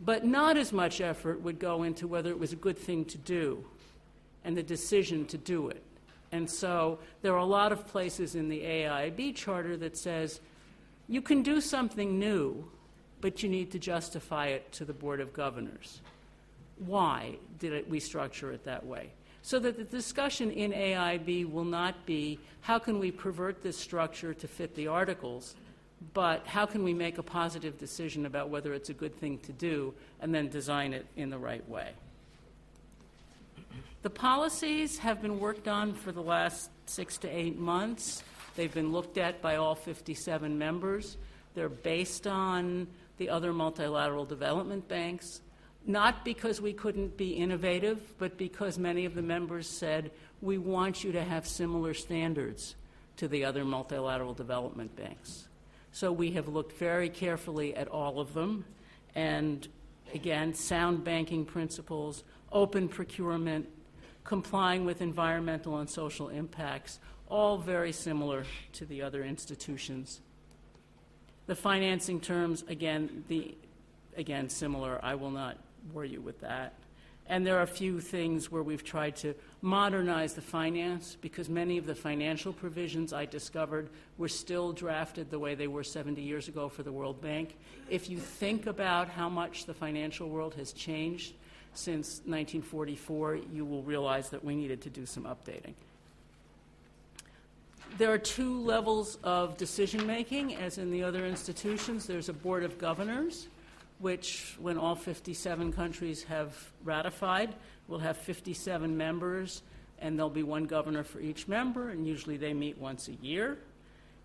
[0.00, 3.18] But not as much effort would go into whether it was a good thing to
[3.18, 3.64] do
[4.44, 5.82] and the decision to do it.
[6.32, 10.40] And so there are a lot of places in the AIB charter that says
[11.08, 12.64] you can do something new,
[13.20, 16.00] but you need to justify it to the Board of Governors.
[16.86, 19.10] Why did it, we structure it that way?
[19.42, 24.34] So that the discussion in AIIB will not be how can we pervert this structure
[24.34, 25.54] to fit the articles,
[26.14, 29.52] but how can we make a positive decision about whether it's a good thing to
[29.52, 31.92] do and then design it in the right way.
[34.02, 38.22] The policies have been worked on for the last six to eight months.
[38.56, 41.18] They've been looked at by all 57 members.
[41.54, 42.86] They're based on
[43.18, 45.42] the other multilateral development banks.
[45.90, 51.04] Not because we couldn't be innovative, but because many of the members said, we want
[51.04, 52.76] you to have similar standards
[53.16, 55.48] to the other multilateral development banks.
[55.92, 58.64] So we have looked very carefully at all of them,
[59.14, 59.66] and
[60.14, 63.68] again, sound banking principles, open procurement,
[64.24, 70.20] complying with environmental and social impacts, all very similar to the other institutions.
[71.46, 73.56] The financing terms, again, the,
[74.16, 75.00] again, similar.
[75.02, 75.58] I will not
[75.92, 76.74] bore you with that.
[77.30, 81.78] And there are a few things where we've tried to modernize the finance because many
[81.78, 83.88] of the financial provisions I discovered
[84.18, 87.56] were still drafted the way they were 70 years ago for the World Bank.
[87.88, 91.34] If you think about how much the financial world has changed
[91.72, 95.74] since 1944, you will realize that we needed to do some updating.
[97.96, 102.06] There are two levels of decision making, as in the other institutions.
[102.06, 103.46] There's a board of governors
[104.00, 107.54] which, when all 57 countries have ratified,
[107.86, 109.62] will have 57 members,
[109.98, 113.58] and there'll be one governor for each member, and usually they meet once a year.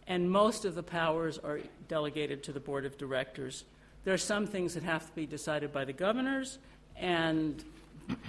[0.07, 3.65] And most of the powers are delegated to the board of directors.
[4.05, 6.59] There are some things that have to be decided by the governors,
[6.95, 7.63] and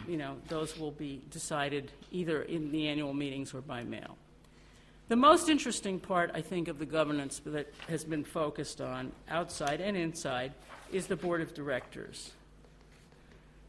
[0.08, 4.16] you know those will be decided either in the annual meetings or by mail.
[5.08, 9.80] The most interesting part, I think, of the governance that has been focused on outside
[9.80, 10.52] and inside
[10.92, 12.32] is the board of directors.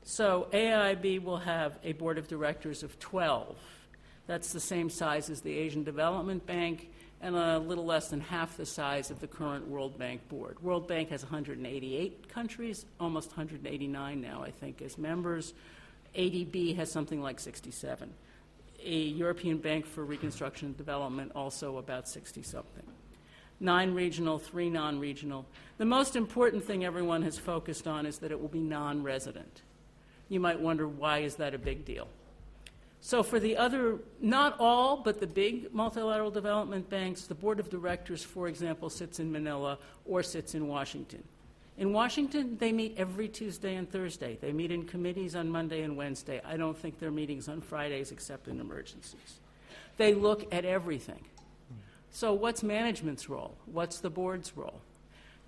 [0.03, 3.57] So AIB will have a board of directors of 12.
[4.25, 8.57] That's the same size as the Asian Development Bank and a little less than half
[8.57, 10.61] the size of the current World Bank board.
[10.61, 15.53] World Bank has 188 countries, almost 189 now, I think, as members.
[16.15, 18.09] ADB has something like 67.
[18.85, 22.85] A European Bank for Reconstruction and Development, also about 60 something
[23.59, 25.45] nine regional, three non regional.
[25.77, 29.61] The most important thing everyone has focused on is that it will be non resident.
[30.29, 32.07] You might wonder why is that a big deal?
[32.99, 37.69] So, for the other, not all, but the big multilateral development banks, the board of
[37.69, 41.23] directors, for example, sits in Manila or sits in Washington.
[41.77, 44.37] In Washington, they meet every Tuesday and Thursday.
[44.41, 46.41] They meet in committees on Monday and Wednesday.
[46.43, 49.39] I don't think there are meetings on Fridays except in emergencies.
[49.97, 51.23] They look at everything.
[52.17, 53.53] So, what's management's role?
[53.67, 54.81] What's the board's role?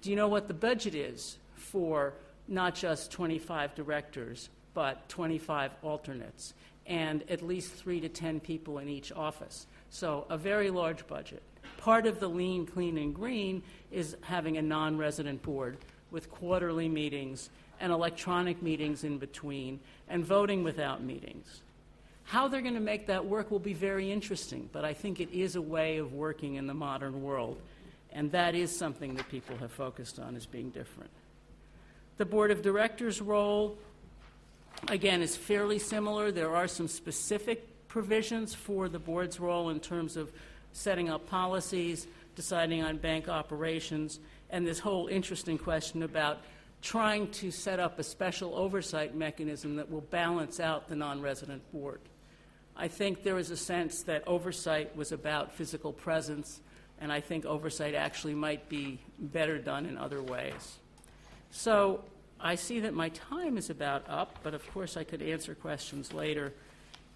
[0.04, 2.14] Do you know what the budget is for
[2.48, 6.54] not just 25 directors, but 25 alternates,
[6.86, 9.66] and at least three to 10 people in each office?
[9.90, 11.42] So, a very large budget.
[11.78, 15.76] Part of the lean, clean, and green is having a non resident board
[16.12, 21.62] with quarterly meetings and electronic meetings in between and voting without meetings.
[22.30, 25.32] How they're going to make that work will be very interesting, but I think it
[25.32, 27.60] is a way of working in the modern world,
[28.14, 31.10] and that is something that people have focused on as being different.
[32.18, 33.80] The board of directors' role,
[34.90, 36.32] again, is fairly similar.
[36.32, 40.32] There are some specific provisions for the board's role in terms of
[40.72, 44.20] setting up policies, deciding on bank operations,
[44.52, 46.42] and this whole interesting question about
[46.84, 51.64] trying to set up a special oversight mechanism that will balance out the non resident
[51.72, 52.00] board.
[52.80, 56.62] I think there was a sense that oversight was about physical presence,
[57.02, 60.78] and I think oversight actually might be better done in other ways.
[61.52, 62.06] So
[62.40, 66.14] I see that my time is about up, but of course I could answer questions
[66.14, 66.54] later.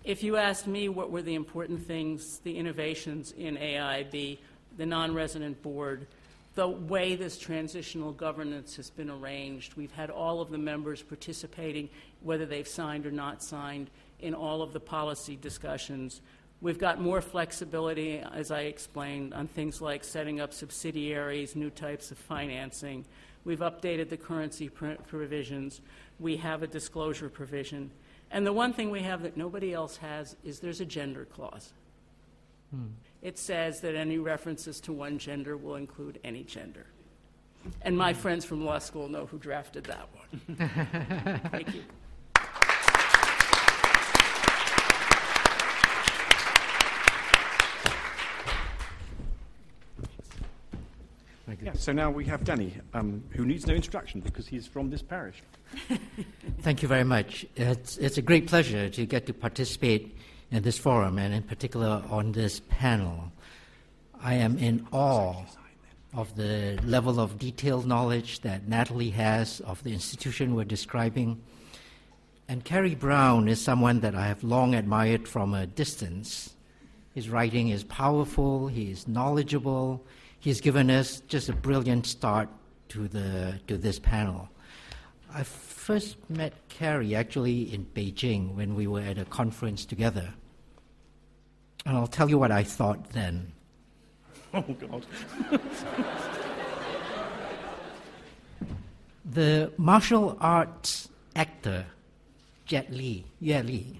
[0.04, 4.40] If you asked me what were the important things, the innovations in AIB,
[4.76, 6.08] the non resident board,
[6.56, 11.88] the way this transitional governance has been arranged, we've had all of the members participating,
[12.22, 13.90] whether they've signed or not signed
[14.24, 16.22] in all of the policy discussions.
[16.62, 22.10] We've got more flexibility, as I explained, on things like setting up subsidiaries, new types
[22.10, 23.06] of financing.
[23.44, 25.82] We've updated the currency provisions.
[26.20, 27.92] We have a disclosure provision.
[28.32, 31.74] And the one thing we have that nobody else has is there's a gender clause.
[32.72, 32.88] Hmm.
[33.22, 36.86] It says that any references to one gender will include any gender.
[37.82, 41.50] And my friends from law school know who drafted that one.
[41.52, 41.84] Thank you.
[51.62, 55.02] Yeah, so now we have Danny, um, who needs no introduction because he's from this
[55.02, 55.42] parish.
[56.62, 57.46] Thank you very much.
[57.56, 60.18] It's, it's a great pleasure to get to participate
[60.52, 63.32] in this forum and, in particular, on this panel.
[64.22, 65.44] I am in awe
[66.14, 71.42] of the level of detailed knowledge that Natalie has of the institution we're describing.
[72.48, 76.54] And Kerry Brown is someone that I have long admired from a distance.
[77.16, 80.06] His writing is powerful, he is knowledgeable,
[80.44, 82.50] he's given us just a brilliant start
[82.90, 84.50] to, the, to this panel.
[85.34, 90.34] I first met Kerry actually in Beijing when we were at a conference together.
[91.86, 93.54] And I'll tell you what I thought then.
[94.56, 95.04] Oh, God.
[99.26, 101.88] the martial arts actor
[102.68, 104.00] Jet Li, Yue Li,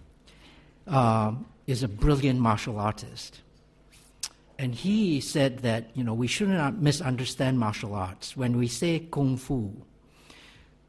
[0.86, 1.34] uh,
[1.66, 3.42] is a brilliant martial artist.
[4.64, 8.38] And he said that, you know, we should not misunderstand martial arts.
[8.38, 9.74] When we say kung fu,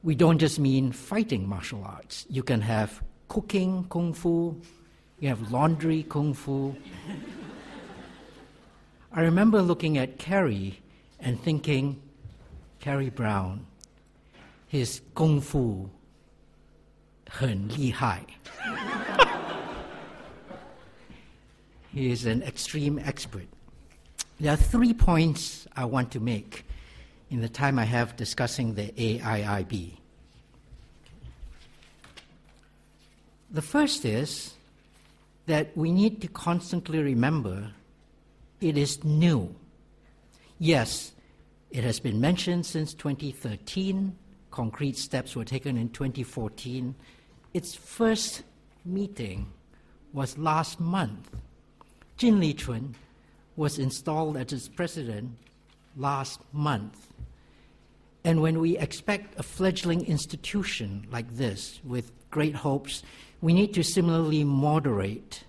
[0.05, 2.25] we don't just mean fighting martial arts.
[2.31, 4.61] You can have cooking kung fu,
[5.19, 6.77] you have laundry kung fu.
[9.13, 10.79] I remember looking at Kerry
[11.19, 12.01] and thinking,
[12.79, 13.67] Kerry Brown,
[14.69, 15.91] his kung fu
[17.29, 18.25] 很厉害.
[21.93, 23.49] he is an extreme expert.
[24.41, 26.67] There are three points I want to make
[27.31, 29.93] in the time I have discussing the AIIB.
[33.51, 34.55] The first is
[35.47, 37.71] that we need to constantly remember
[38.61, 39.55] it is new.
[40.59, 41.13] Yes,
[41.71, 44.17] it has been mentioned since 2013.
[44.51, 46.95] Concrete steps were taken in 2014.
[47.53, 48.43] Its first
[48.85, 49.53] meeting
[50.13, 51.31] was last month.
[52.17, 52.95] Jin Liqun
[53.57, 55.37] was installed as its president
[55.97, 57.13] last month.
[58.25, 63.03] And when we expect a fledgling institution like this with great hopes,
[63.41, 65.45] we need to similarly moderate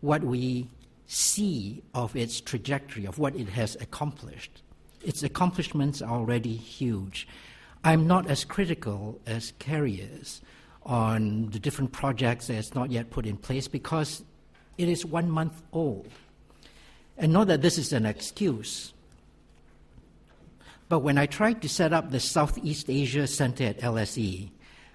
[0.00, 0.68] what we
[1.06, 4.62] see of its trajectory, of what it has accomplished.
[5.02, 7.28] Its accomplishments are already huge.
[7.84, 10.40] I'm not as critical as Kerry is
[10.84, 14.24] on the different projects that it's not yet put in place because
[14.78, 16.08] it is one month old.
[17.16, 18.92] And not that this is an excuse,
[20.88, 24.50] but when I tried to set up the Southeast Asia Center at LSE,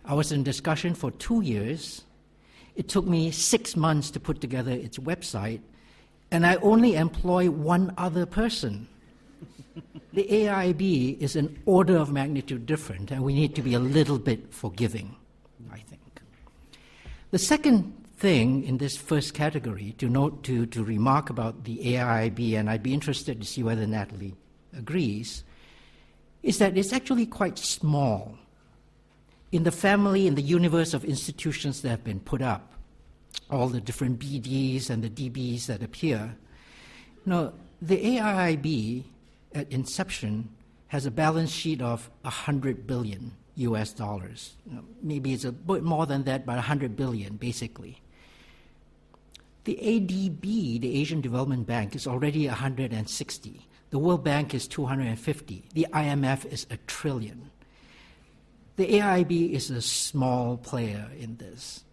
[0.06, 2.04] I was in discussion for two years.
[2.76, 5.62] It took me six months to put together its website,
[6.32, 8.88] and I only employ one other person.
[10.14, 14.20] the AIIB is an order of magnitude different, and we need to be a little
[14.20, 15.16] bit forgiving,
[15.72, 16.22] I think.
[17.32, 22.54] The second thing in this first category to note to, to remark about the AIIB,
[22.54, 24.36] and I'd be interested to see whether Natalie
[24.78, 25.44] agrees,
[26.44, 28.38] is that it's actually quite small
[29.52, 32.74] in the family, in the universe of institutions that have been put up,
[33.50, 36.36] all the different BDs and the DBs that appear.
[37.26, 39.06] Now, the AIIB
[39.56, 40.50] at inception
[40.88, 44.56] has a balance sheet of 100 billion US dollars.
[45.02, 48.02] maybe it's a bit more than that, but 100 billion basically.
[49.66, 53.68] The ADB, the Asian Development Bank, is already 160.
[53.90, 55.64] The World Bank is 250.
[55.74, 57.52] The IMF is a trillion.
[58.78, 61.84] The AIIB is a small player in this.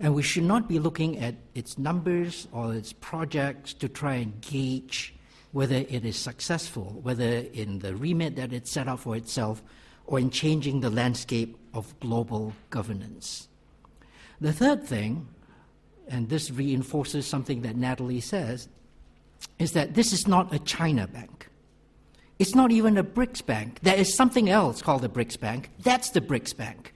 [0.00, 4.40] And we should not be looking at its numbers or its projects to try and
[4.40, 5.14] gauge
[5.52, 9.62] whether it is successful, whether in the remit that it set out for itself
[10.06, 13.48] or in changing the landscape of global governance.
[14.40, 15.28] The third thing,
[16.12, 18.68] and this reinforces something that Natalie says,
[19.58, 21.48] is that this is not a China bank.
[22.38, 23.78] It's not even a BRICS bank.
[23.82, 25.70] There is something else called the BRICS bank.
[25.80, 26.94] That's the BRICS bank.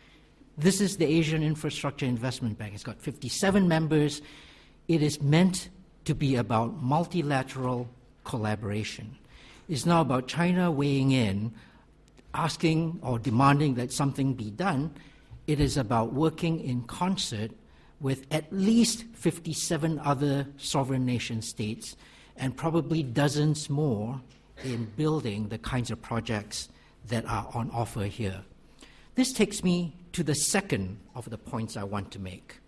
[0.59, 2.74] This is the Asian Infrastructure Investment Bank.
[2.74, 4.20] It's got 57 members.
[4.87, 5.70] It is meant
[6.05, 7.88] to be about multilateral
[8.24, 9.16] collaboration.
[9.68, 11.52] It's not about China weighing in,
[12.35, 14.94] asking or demanding that something be done.
[15.46, 17.50] It is about working in concert
[18.00, 21.96] with at least 57 other sovereign nation states
[22.37, 24.20] and probably dozens more
[24.64, 26.68] in building the kinds of projects
[27.09, 28.42] that are on offer here.
[29.14, 32.59] This takes me to the second of the points I want to make.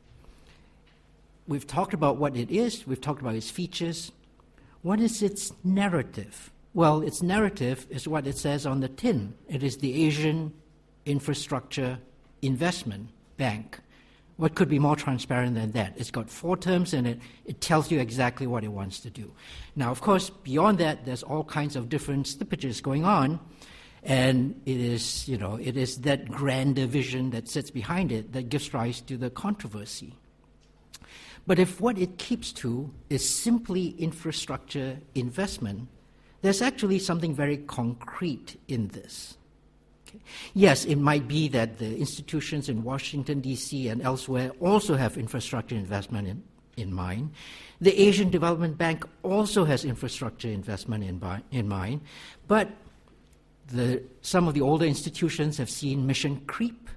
[1.47, 4.13] We've talked about what it is, we've talked about its features.
[4.83, 6.51] What is its narrative?
[6.75, 10.53] Well, its narrative is what it says on the tin it is the Asian
[11.05, 11.99] Infrastructure
[12.43, 13.81] Investment Bank.
[14.39, 15.95] What could be more transparent than that?
[15.97, 17.19] It's got four terms in it.
[17.45, 19.33] It tells you exactly what it wants to do.
[19.75, 23.41] Now, of course, beyond that, there's all kinds of different slippages going on,
[24.05, 28.49] and it is, you know, it is that grander vision that sits behind it that
[28.49, 30.15] gives rise to the controversy.
[31.45, 35.89] But if what it keeps to is simply infrastructure investment,
[36.43, 39.38] there's actually something very concrete in this.
[40.55, 45.75] Yes, it might be that the institutions in Washington, D.C., and elsewhere also have infrastructure
[45.75, 46.43] investment in,
[46.77, 47.33] in mind.
[47.81, 52.01] The Asian Development Bank also has infrastructure investment in, in mind.
[52.47, 52.71] But
[53.69, 56.89] the, some of the older institutions have seen mission creep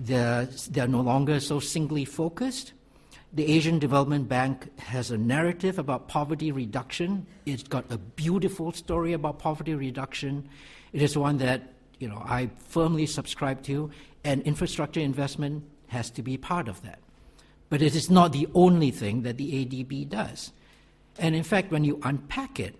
[0.00, 2.72] They're, they're no longer so singly focused.
[3.32, 7.26] The Asian Development Bank has a narrative about poverty reduction.
[7.46, 10.48] It's got a beautiful story about poverty reduction.
[10.92, 11.73] It is one that
[12.04, 13.90] you know I firmly subscribe to,
[14.24, 16.98] and infrastructure investment has to be part of that.
[17.70, 20.52] But it is not the only thing that the ADB does.
[21.18, 22.74] And in fact, when you unpack it,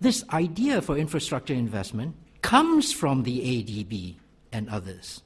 [0.00, 4.16] this idea for infrastructure investment comes from the ADB
[4.52, 5.22] and others.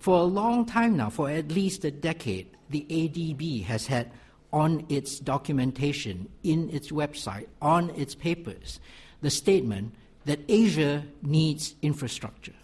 [0.00, 4.10] For a long time now, for at least a decade, the ADB has had
[4.52, 8.80] on its documentation, in its website, on its papers,
[9.20, 9.94] the statement
[10.24, 12.54] that Asia needs infrastructure.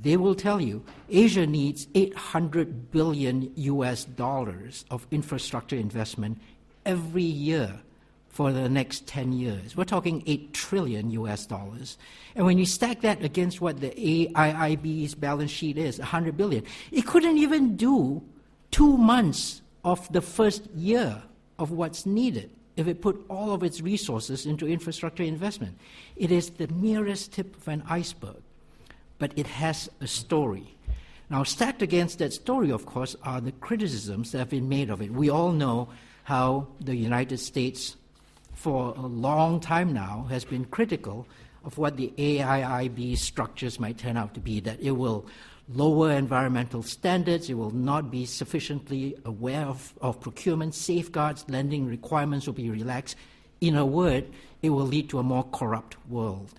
[0.00, 6.38] They will tell you Asia needs 800 billion US dollars of infrastructure investment
[6.86, 7.80] every year
[8.28, 9.76] for the next 10 years.
[9.76, 11.98] We're talking 8 trillion US dollars.
[12.36, 17.04] And when you stack that against what the AIIB's balance sheet is, 100 billion, it
[17.06, 18.22] couldn't even do
[18.70, 21.22] two months of the first year
[21.58, 25.76] of what's needed if it put all of its resources into infrastructure investment.
[26.14, 28.40] It is the merest tip of an iceberg,
[29.18, 30.74] but it has a story.
[31.30, 35.02] Now, stacked against that story, of course, are the criticisms that have been made of
[35.02, 35.10] it.
[35.10, 35.88] We all know
[36.24, 37.96] how the United States
[38.54, 41.26] for a long time now has been critical
[41.64, 45.26] of what the AIIB structures might turn out to be, that it will
[45.68, 52.46] lower environmental standards, it will not be sufficiently aware of, of procurement safeguards, lending requirements
[52.46, 53.16] will be relaxed.
[53.60, 54.26] In a word,
[54.62, 56.54] it will lead to a more corrupt world.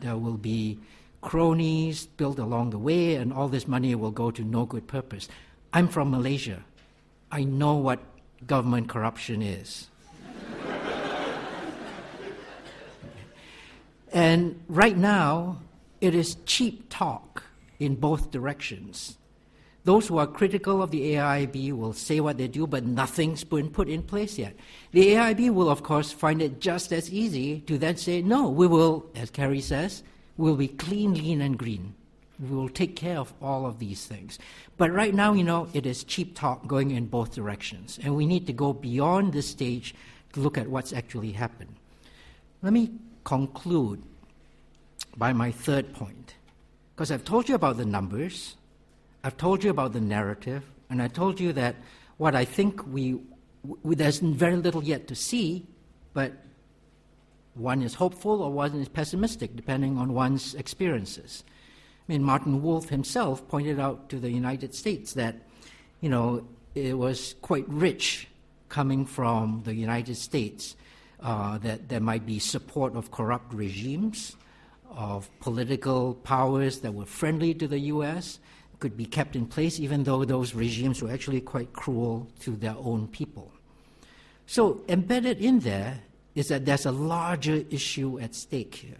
[0.00, 0.78] There will be
[1.26, 5.28] cronies built along the way, and all this money will go to no good purpose.
[5.72, 6.62] I'm from Malaysia.
[7.32, 7.98] I know what
[8.46, 9.88] government corruption is.
[14.12, 15.58] And right now,
[16.00, 17.42] it is cheap talk
[17.78, 19.18] in both directions.
[19.84, 23.68] Those who are critical of the AIIB will say what they do, but nothing's been
[23.68, 24.56] put in place yet.
[24.92, 28.66] The AIIB will, of course, find it just as easy to then say, no, we
[28.66, 30.02] will, as Kerry says,
[30.36, 31.94] we'll be clean, lean, and green.
[32.38, 34.38] We will take care of all of these things.
[34.76, 37.98] But right now, you know, it is cheap talk going in both directions.
[38.02, 39.94] And we need to go beyond this stage
[40.34, 41.74] to look at what's actually happened.
[42.62, 42.90] Let me
[43.24, 44.02] conclude
[45.16, 46.34] by my third point.
[46.94, 48.56] Because I've told you about the numbers,
[49.24, 51.76] I've told you about the narrative, and I told you that
[52.16, 53.18] what I think we,
[53.82, 55.66] we, there's very little yet to see,
[56.14, 56.32] but
[57.56, 61.44] one is hopeful or one is pessimistic, depending on one's experiences.
[62.08, 65.36] I mean, Martin Wolf himself pointed out to the United States that,
[66.00, 68.28] you know, it was quite rich
[68.68, 70.76] coming from the United States
[71.20, 74.36] uh, that there might be support of corrupt regimes,
[74.90, 78.38] of political powers that were friendly to the U.S.,
[78.78, 82.76] could be kept in place, even though those regimes were actually quite cruel to their
[82.78, 83.50] own people.
[84.46, 86.02] So, embedded in there
[86.36, 88.98] is that there's a larger issue at stake here.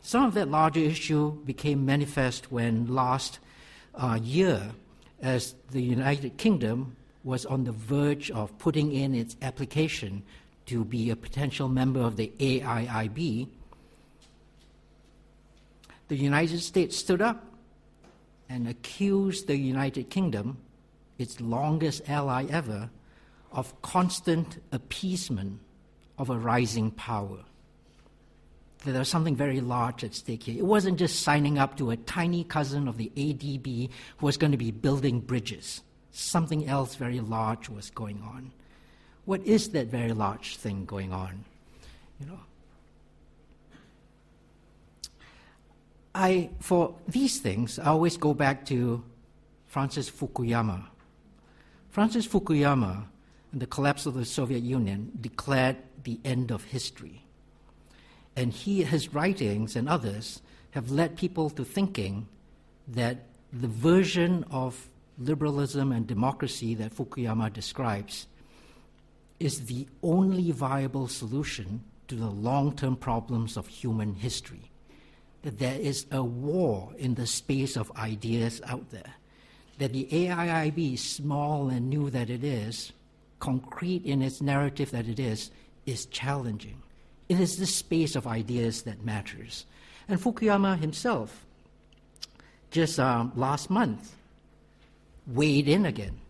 [0.00, 3.38] Some of that larger issue became manifest when last
[3.94, 4.72] uh, year,
[5.20, 10.22] as the United Kingdom was on the verge of putting in its application
[10.66, 13.48] to be a potential member of the AIIB,
[16.08, 17.44] the United States stood up
[18.48, 20.56] and accused the United Kingdom,
[21.18, 22.90] its longest ally ever,
[23.52, 25.60] of constant appeasement
[26.18, 27.38] of a rising power.
[28.84, 30.58] There was something very large at stake here.
[30.58, 34.50] It wasn't just signing up to a tiny cousin of the ADB who was going
[34.50, 35.82] to be building bridges.
[36.10, 38.50] Something else very large was going on.
[39.24, 41.44] What is that very large thing going on?
[42.18, 42.40] You know.
[46.14, 49.02] I, for these things, I always go back to
[49.66, 50.84] Francis Fukuyama.
[51.88, 53.04] Francis Fukuyama,
[53.52, 57.24] in the collapse of the Soviet Union, declared the end of history.
[58.36, 60.40] And he, his writings and others
[60.72, 62.26] have led people to thinking
[62.88, 64.88] that the version of
[65.18, 68.26] liberalism and democracy that Fukuyama describes
[69.38, 74.70] is the only viable solution to the long term problems of human history.
[75.42, 79.14] That there is a war in the space of ideas out there.
[79.78, 82.92] That the AIIB, small and new that it is,
[83.40, 85.50] concrete in its narrative that it is,
[85.86, 86.82] is challenging.
[87.28, 89.66] It is the space of ideas that matters.
[90.08, 91.46] And Fukuyama himself,
[92.70, 94.14] just um, last month,
[95.26, 96.20] weighed in again.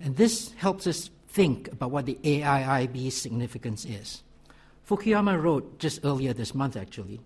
[0.00, 4.22] And this helps us think about what the AIIB's significance is.
[4.88, 7.20] Fukuyama wrote just earlier this month, actually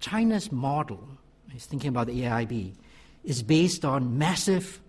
[0.00, 1.06] China's model,
[1.52, 2.74] he's thinking about the AIIB,
[3.24, 4.80] is based on massive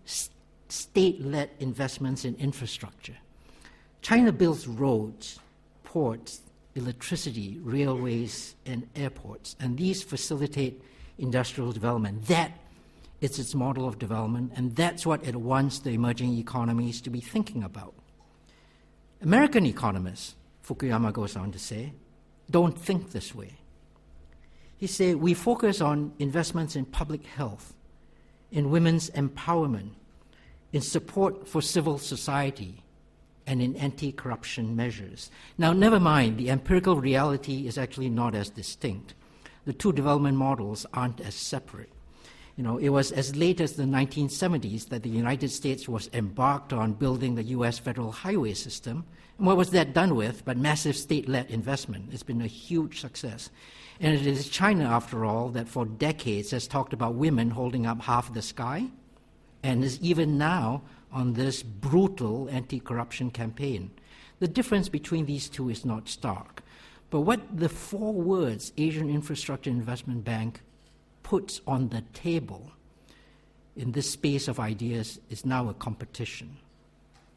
[0.69, 3.17] state led investments in infrastructure.
[4.01, 5.39] China builds roads,
[5.83, 6.41] ports,
[6.75, 10.81] electricity, railways, and airports, and these facilitate
[11.17, 12.25] industrial development.
[12.27, 12.51] That
[13.21, 17.19] is its model of development, and that's what it wants the emerging economies to be
[17.19, 17.95] thinking about.
[19.21, 21.93] American economists, Fukuyama goes on to say,
[22.49, 23.53] don't think this way.
[24.77, 27.73] He said, We focus on investments in public health,
[28.51, 29.91] in women's empowerment,
[30.71, 32.83] in support for civil society,
[33.47, 35.31] and in anti corruption measures.
[35.57, 39.15] Now, never mind, the empirical reality is actually not as distinct.
[39.65, 41.89] The two development models aren't as separate.
[42.57, 46.73] You know, it was as late as the 1970s that the United States was embarked
[46.73, 47.79] on building the U.S.
[47.79, 49.05] federal highway system.
[49.37, 52.09] And what was that done with but massive state led investment?
[52.11, 53.51] It's been a huge success.
[53.99, 58.01] And it is China, after all, that for decades has talked about women holding up
[58.01, 58.87] half the sky
[59.63, 60.81] and is even now
[61.17, 63.89] on this brutal anti corruption campaign.
[64.39, 66.61] The difference between these two is not stark.
[67.09, 70.61] But what the four words Asian Infrastructure Investment Bank
[71.23, 72.71] puts on the table
[73.75, 76.57] in this space of ideas is now a competition.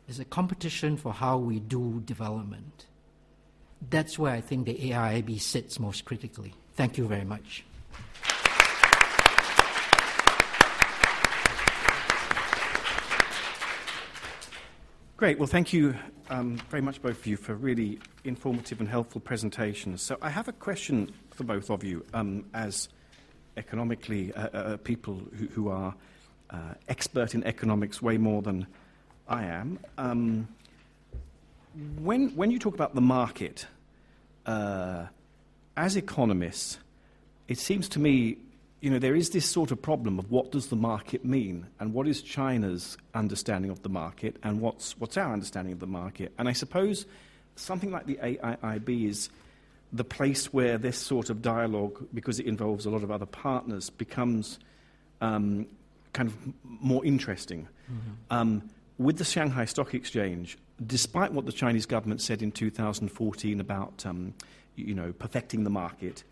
[0.09, 2.87] It's a competition for how we do development.
[3.89, 6.53] That's where I think the AIIB sits most critically.
[6.75, 7.65] Thank you very much.
[15.21, 15.39] Great.
[15.39, 15.95] Well, thank you
[16.31, 20.01] um, very much, both of you, for really informative and helpful presentations.
[20.01, 22.89] So, I have a question for both of you um, as
[23.59, 25.95] economically uh, uh, people who, who are
[26.49, 28.67] uh, expert in economics way more than
[29.29, 29.79] I am.
[29.99, 30.49] Um,
[31.99, 33.67] when, when you talk about the market,
[34.47, 35.05] uh,
[35.77, 36.79] as economists,
[37.47, 38.39] it seems to me
[38.81, 41.93] you know, there is this sort of problem of what does the market mean and
[41.93, 46.33] what is China's understanding of the market and what's, what's our understanding of the market.
[46.39, 47.05] And I suppose
[47.57, 49.29] something like the AIIB is
[49.93, 53.91] the place where this sort of dialogue, because it involves a lot of other partners,
[53.91, 54.59] becomes
[55.21, 55.67] um,
[56.15, 57.69] kind of more interesting.
[57.91, 58.11] Mm-hmm.
[58.31, 60.57] Um, with the Shanghai Stock Exchange,
[60.87, 64.33] despite what the Chinese government said in 2014 about, um,
[64.77, 66.25] you know, perfecting the market,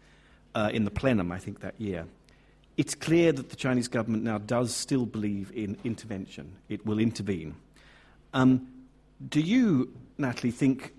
[0.54, 2.06] uh, in the plenum, I think, that year,
[2.78, 6.56] it's clear that the Chinese government now does still believe in intervention.
[6.68, 7.56] It will intervene.
[8.32, 8.68] Um,
[9.28, 10.94] do you, Natalie, think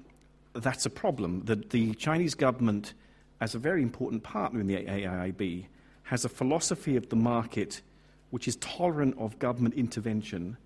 [0.54, 1.46] that's a problem?
[1.46, 2.94] That the Chinese government,
[3.40, 5.68] as a very important partner in the AIIB,
[6.04, 7.82] has a philosophy of the market
[8.32, 10.58] which is tolerant of government intervention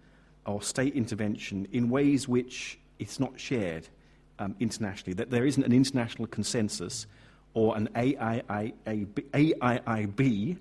[0.48, 3.88] or state intervention in ways which it's not shared
[4.40, 7.06] um, internationally, that there isn't an international consensus
[7.54, 8.74] or an AIIB,
[9.32, 10.58] AIIB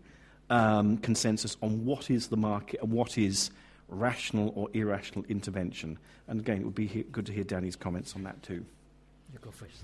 [0.50, 3.50] um, consensus on what is the market and what is
[3.88, 5.98] rational or irrational intervention.
[6.28, 8.64] And again, it would be he- good to hear Danny's comments on that too.
[9.32, 9.82] You go first.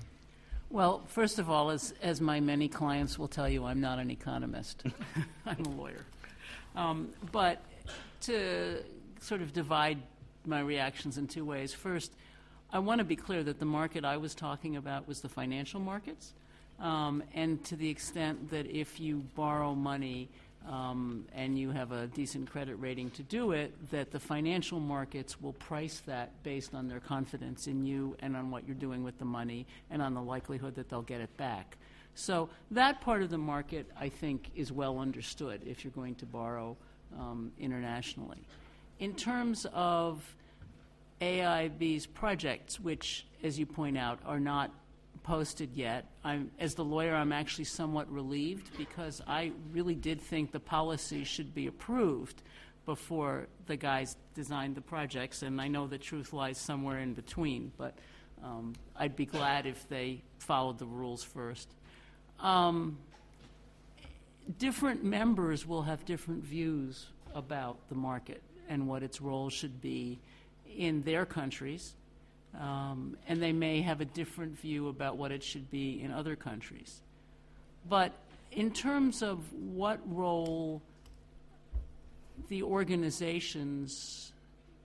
[0.69, 4.11] Well, first of all, as, as my many clients will tell you, I'm not an
[4.11, 4.83] economist.
[5.45, 6.05] I'm a lawyer.
[6.75, 7.61] Um, but
[8.21, 8.83] to
[9.19, 9.97] sort of divide
[10.45, 11.73] my reactions in two ways.
[11.73, 12.11] First,
[12.71, 15.79] I want to be clear that the market I was talking about was the financial
[15.79, 16.33] markets.
[16.79, 20.29] Um, and to the extent that if you borrow money,
[20.69, 25.41] um, and you have a decent credit rating to do it, that the financial markets
[25.41, 29.17] will price that based on their confidence in you and on what you're doing with
[29.17, 31.77] the money and on the likelihood that they'll get it back.
[32.13, 36.25] So that part of the market, I think, is well understood if you're going to
[36.27, 36.77] borrow
[37.17, 38.39] um, internationally.
[38.99, 40.23] In terms of
[41.19, 44.71] AIIB's projects, which, as you point out, are not
[45.23, 46.05] posted yet.
[46.23, 51.23] I'm, as the lawyer, I'm actually somewhat relieved because I really did think the policy
[51.23, 52.41] should be approved
[52.85, 57.71] before the guys designed the projects, and I know the truth lies somewhere in between,
[57.77, 57.93] but
[58.43, 61.69] um, I'd be glad if they followed the rules first.
[62.39, 62.97] Um,
[64.57, 70.19] different members will have different views about the market and what its role should be
[70.75, 71.95] in their countries
[72.57, 76.35] um, and they may have a different view about what it should be in other
[76.35, 77.01] countries.
[77.87, 78.13] But
[78.51, 80.81] in terms of what role
[82.47, 84.31] the organization's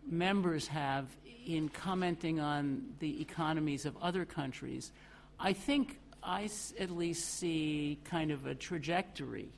[0.07, 1.07] members have
[1.47, 4.93] in commenting on the economies of other countries,
[5.39, 6.49] I think I
[6.79, 9.49] at least see kind of a trajectory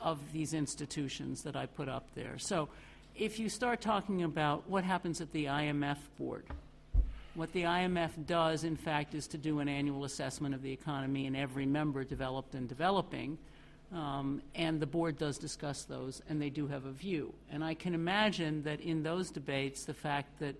[0.00, 2.38] of these institutions that I put up there.
[2.38, 2.68] So
[3.16, 6.44] if you start talking about what happens at the IMF board,
[7.34, 11.26] what the IMF does, in fact, is to do an annual assessment of the economy
[11.26, 13.38] in every member, developed and developing.
[13.92, 17.32] Um, and the board does discuss those, and they do have a view.
[17.50, 20.56] And I can imagine that in those debates, the fact that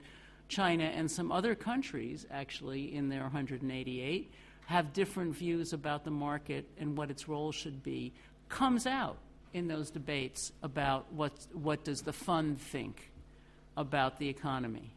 [0.49, 4.33] China and some other countries, actually, in their 188,
[4.67, 8.13] have different views about the market and what its role should be,
[8.49, 9.17] comes out
[9.55, 13.11] in those debates about what, what does the fund think
[13.77, 14.93] about the economy.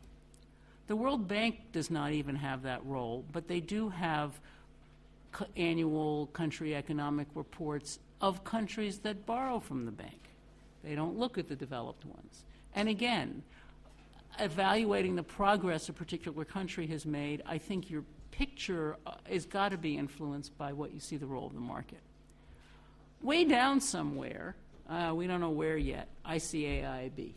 [0.88, 4.40] The World Bank does not even have that role, but they do have
[5.58, 10.30] annual country economic reports of countries that borrow from the bank.
[10.84, 12.44] They don't look at the developed ones.
[12.76, 13.42] And again,
[14.40, 19.70] evaluating the progress a particular country has made, I think your picture uh, has got
[19.70, 22.00] to be influenced by what you see the role of the market.
[23.22, 24.56] Way down somewhere,
[24.90, 27.32] uh, we don't know where yet, I see AIIB.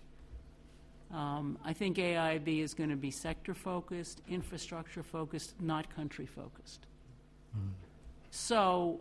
[1.13, 6.87] Um, I think AIIB is going to be sector focused, infrastructure focused, not country focused.
[7.57, 7.71] Mm.
[8.31, 9.01] So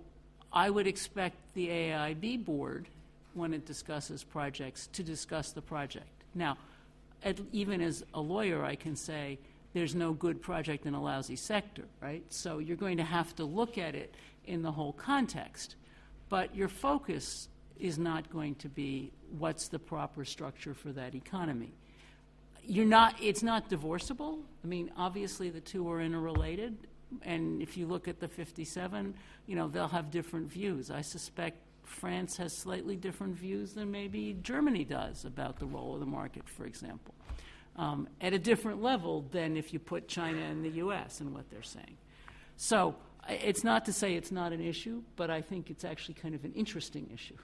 [0.54, 2.88] I would expect the AIIB board,
[3.34, 6.08] when it discusses projects, to discuss the project.
[6.34, 6.58] Now,
[7.24, 9.38] at, even as a lawyer, I can say
[9.74, 12.24] there's no good project in a lousy sector, right?
[12.30, 15.76] So you're going to have to look at it in the whole context.
[16.30, 17.50] But your focus
[17.80, 21.74] is not going to be what's the proper structure for that economy.
[22.68, 24.40] You're not, it's not divorceable.
[24.64, 26.78] I mean, obviously the two are interrelated.
[27.22, 29.14] And if you look at the 57,
[29.46, 30.92] you know, they'll have different views.
[30.92, 36.02] I suspect France has slightly different views than maybe Germany does about the role of
[36.02, 37.16] the market, for example,
[37.78, 41.50] um, at a different level than if you put China and the US and what
[41.50, 41.98] they're saying.
[42.58, 42.96] So
[43.30, 46.44] it's not to say it's not an issue, but I think it's actually kind of
[46.44, 47.38] an interesting issue.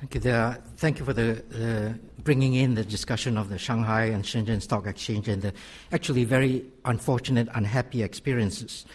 [0.00, 0.20] Thank you.
[0.22, 4.86] There, thank you for the bringing in the discussion of the Shanghai and Shenzhen Stock
[4.86, 5.52] Exchange and the
[5.92, 8.86] actually very unfortunate, unhappy experiences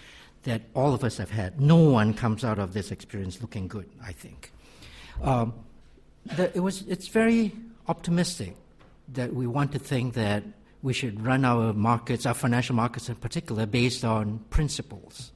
[0.44, 1.62] that all of us have had.
[1.62, 4.52] No one comes out of this experience looking good, I think.
[5.22, 5.54] Um,
[6.36, 7.52] the, it was, it's very
[7.88, 8.56] optimistic
[9.10, 10.44] that we want to think that
[10.82, 15.32] we should run our markets, our financial markets in particular, based on principles.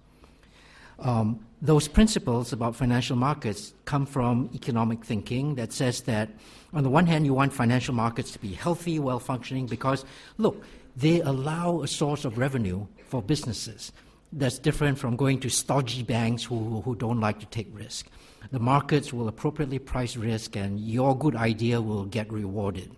[0.97, 6.29] Um, those principles about financial markets come from economic thinking that says that,
[6.73, 10.05] on the one hand, you want financial markets to be healthy, well functioning, because,
[10.37, 10.63] look,
[10.95, 13.91] they allow a source of revenue for businesses
[14.31, 18.07] that's different from going to stodgy banks who, who don't like to take risk.
[18.51, 22.95] The markets will appropriately price risk, and your good idea will get rewarded.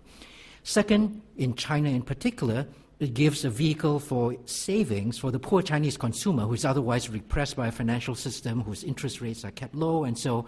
[0.62, 2.66] Second, in China in particular,
[3.02, 7.56] it gives a vehicle for savings for the poor Chinese consumer who is otherwise repressed
[7.56, 10.46] by a financial system whose interest rates are kept low, and so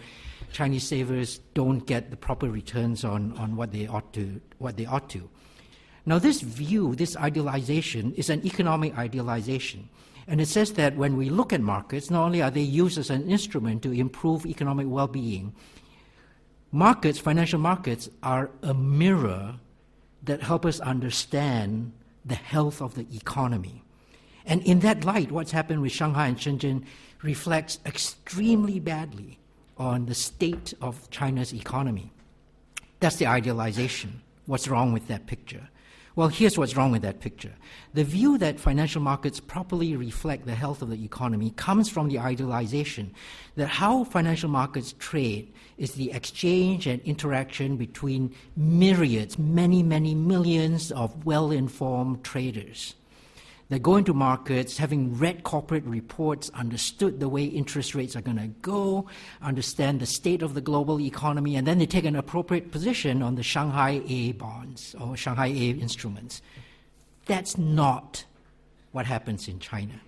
[0.52, 4.86] Chinese savers don't get the proper returns on, on what they ought to what they
[4.86, 5.28] ought to.
[6.06, 9.88] Now this view, this idealization, is an economic idealization.
[10.28, 13.10] And it says that when we look at markets, not only are they used as
[13.10, 15.52] an instrument to improve economic well being,
[16.70, 19.56] markets, financial markets, are a mirror
[20.22, 21.92] that help us understand
[22.24, 23.84] the health of the economy.
[24.46, 26.84] And in that light, what's happened with Shanghai and Shenzhen
[27.22, 29.38] reflects extremely badly
[29.78, 32.12] on the state of China's economy.
[33.00, 34.22] That's the idealization.
[34.46, 35.68] What's wrong with that picture?
[36.16, 37.52] Well, here's what's wrong with that picture.
[37.92, 42.20] The view that financial markets properly reflect the health of the economy comes from the
[42.20, 43.12] idealization
[43.56, 50.92] that how financial markets trade is the exchange and interaction between myriads, many, many millions
[50.92, 52.94] of well informed traders
[53.74, 58.36] they go into markets having read corporate reports, understood the way interest rates are going
[58.36, 59.06] to go,
[59.42, 63.34] understand the state of the global economy, and then they take an appropriate position on
[63.34, 66.40] the Shanghai A bonds or Shanghai A instruments.
[67.26, 68.24] That's not
[68.92, 70.00] what happens in China.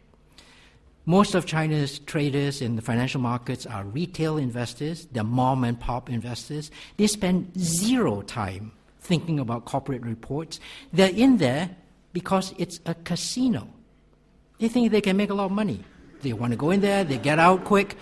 [1.05, 6.09] Most of China's traders in the financial markets are retail investors, they're mom and pop
[6.09, 6.71] investors.
[6.99, 10.61] They spend zero time thinking about corporate reports.
[10.93, 11.75] They're in there
[12.17, 13.69] because it's a casino.
[14.59, 15.85] They think they can make a lot of money.
[16.23, 17.95] They want to go in there, they get out quick.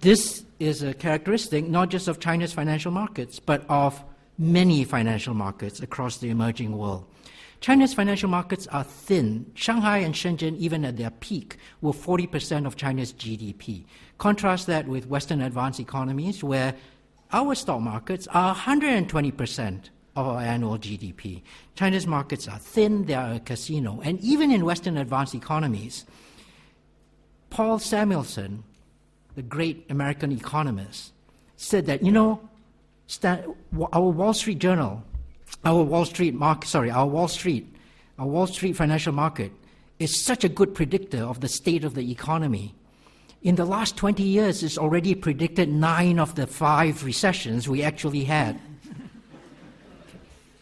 [0.00, 4.00] This is a characteristic not just of China's financial markets, but of
[4.38, 7.04] many financial markets across the emerging world.
[7.60, 9.50] China's financial markets are thin.
[9.54, 13.86] Shanghai and Shenzhen, even at their peak, were 40% of China's GDP.
[14.18, 16.76] Contrast that with Western advanced economies, where
[17.32, 21.42] our stock markets are 120% of our annual GDP.
[21.74, 24.00] China's markets are thin, they are a casino.
[24.02, 26.04] And even in Western advanced economies,
[27.50, 28.64] Paul Samuelson,
[29.34, 31.12] the great American economist,
[31.56, 32.40] said that, you know,
[33.92, 35.04] our Wall Street Journal,
[35.64, 37.72] our Wall Street market, sorry, our Wall Street,
[38.18, 39.52] our Wall Street financial market
[39.98, 42.74] is such a good predictor of the state of the economy
[43.46, 48.24] In the last 20 years, it's already predicted nine of the five recessions we actually
[48.24, 48.60] had.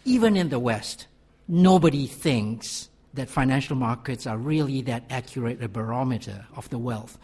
[0.05, 1.07] Even in the West,
[1.49, 7.19] nobody thinks that financial markets are really that accurate a barometer of the wealth.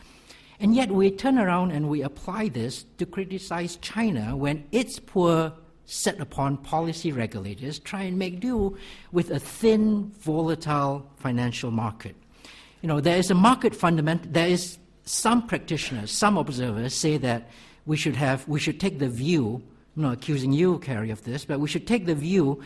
[0.61, 5.53] And yet we turn around and we apply this to criticize China when its poor
[5.87, 8.77] set upon policy regulators try and make do
[9.11, 12.15] with a thin, volatile financial market.
[12.81, 17.51] You know, there is a market fundament, there is some practitioners, some observers say that
[17.87, 19.63] we should have, we should take the view,
[19.97, 22.63] I'm not accusing you, Kerry, of this, but we should take the view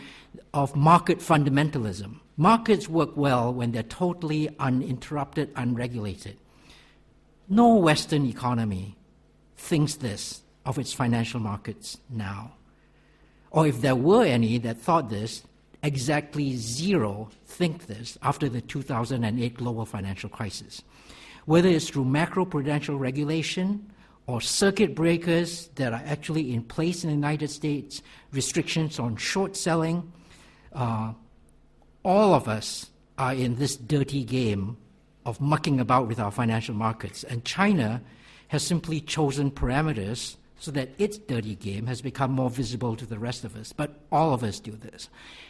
[0.53, 2.19] of market fundamentalism.
[2.37, 6.37] Markets work well when they're totally uninterrupted, unregulated.
[7.49, 8.97] No Western economy
[9.57, 12.53] thinks this of its financial markets now.
[13.51, 15.43] Or if there were any that thought this,
[15.81, 20.81] exactly zero think this after the 2008 global financial crisis.
[21.45, 23.91] Whether it's through macroprudential regulation
[24.27, 28.01] or circuit breakers that are actually in place in the United States,
[28.31, 30.11] restrictions on short selling,
[30.73, 31.13] uh,
[32.03, 34.77] all of us are in this dirty game
[35.25, 37.23] of mucking about with our financial markets.
[37.23, 38.01] And China
[38.49, 43.19] has simply chosen parameters so that its dirty game has become more visible to the
[43.19, 43.73] rest of us.
[43.73, 45.09] But all of us do this.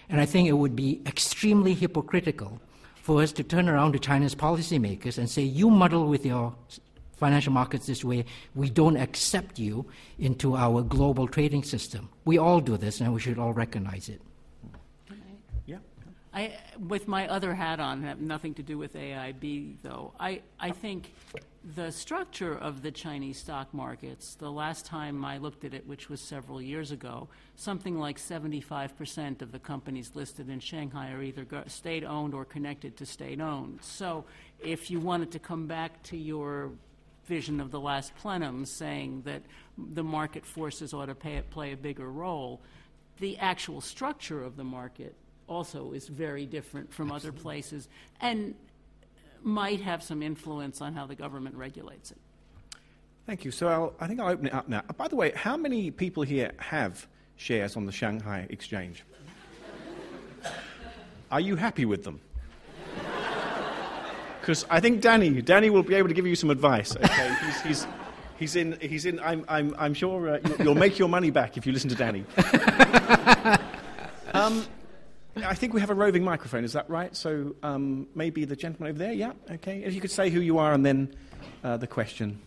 [0.09, 2.59] And I think it would be extremely hypocritical
[2.95, 6.55] for us to turn around to China's policymakers and say, you muddle with your
[7.17, 9.85] financial markets this way, we don't accept you
[10.19, 12.09] into our global trading system.
[12.25, 14.21] We all do this, and we should all recognize it.
[16.35, 20.11] I, with my other hat on, have nothing to do with AIIB, though.
[20.19, 21.13] I, I think
[21.75, 26.09] the structure of the Chinese stock markets, the last time I looked at it, which
[26.09, 31.47] was several years ago, something like 75% of the companies listed in Shanghai are either
[31.67, 33.79] state owned or connected to state owned.
[33.81, 34.25] So
[34.59, 36.71] if you wanted to come back to your
[37.25, 39.41] vision of the last plenum saying that
[39.77, 42.61] the market forces ought to pay, play a bigger role,
[43.19, 45.15] the actual structure of the market
[45.47, 47.29] also is very different from Absolutely.
[47.29, 47.87] other places
[48.21, 48.55] and
[49.43, 52.17] might have some influence on how the government regulates it.
[53.25, 53.51] Thank you.
[53.51, 54.83] So I'll, i think I'll open it up now.
[54.89, 57.07] Uh, by the way, how many people here have
[57.37, 59.03] shares on the Shanghai Exchange?
[61.31, 62.19] Are you happy with them?
[64.45, 66.95] Because I think Danny, Danny will be able to give you some advice.
[66.95, 67.87] Okay, he's, he's,
[68.37, 68.77] he's in.
[68.79, 69.19] He's in.
[69.19, 71.95] I'm, I'm, I'm sure uh, you'll, you'll, make your money back if you listen to
[71.95, 72.23] Danny.
[74.35, 74.63] um,
[75.37, 77.15] I think we have a roving microphone, is that right?
[77.15, 79.81] So um, maybe the gentleman over there, yeah, okay.
[79.83, 81.15] If you could say who you are and then
[81.63, 82.39] uh, the question.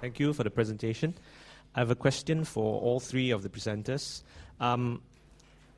[0.00, 1.14] Thank you for the presentation.
[1.76, 4.22] I have a question for all three of the presenters.
[4.58, 5.00] Um,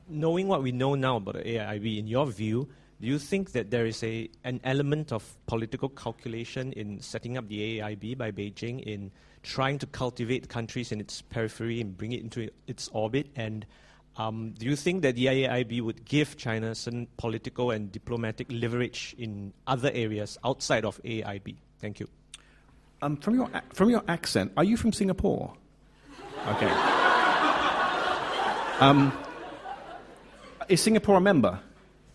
[0.09, 2.67] knowing what we know now about the AIIB, in your view,
[3.01, 7.47] do you think that there is a, an element of political calculation in setting up
[7.47, 12.21] the AIIB by Beijing in trying to cultivate countries in its periphery and bring it
[12.21, 13.27] into its orbit?
[13.35, 13.65] And
[14.17, 19.15] um, do you think that the AIIB would give China some political and diplomatic leverage
[19.17, 21.55] in other areas outside of AIIB?
[21.79, 22.07] Thank you.
[23.01, 25.53] Um, from, your, from your accent, are you from Singapore?
[26.47, 26.69] Okay.
[28.79, 29.11] um,
[30.69, 31.59] is Singapore a member?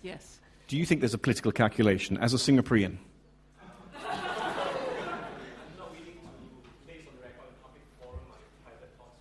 [0.02, 0.38] Yes.
[0.68, 2.96] Do you think there's a political calculation as a Singaporean?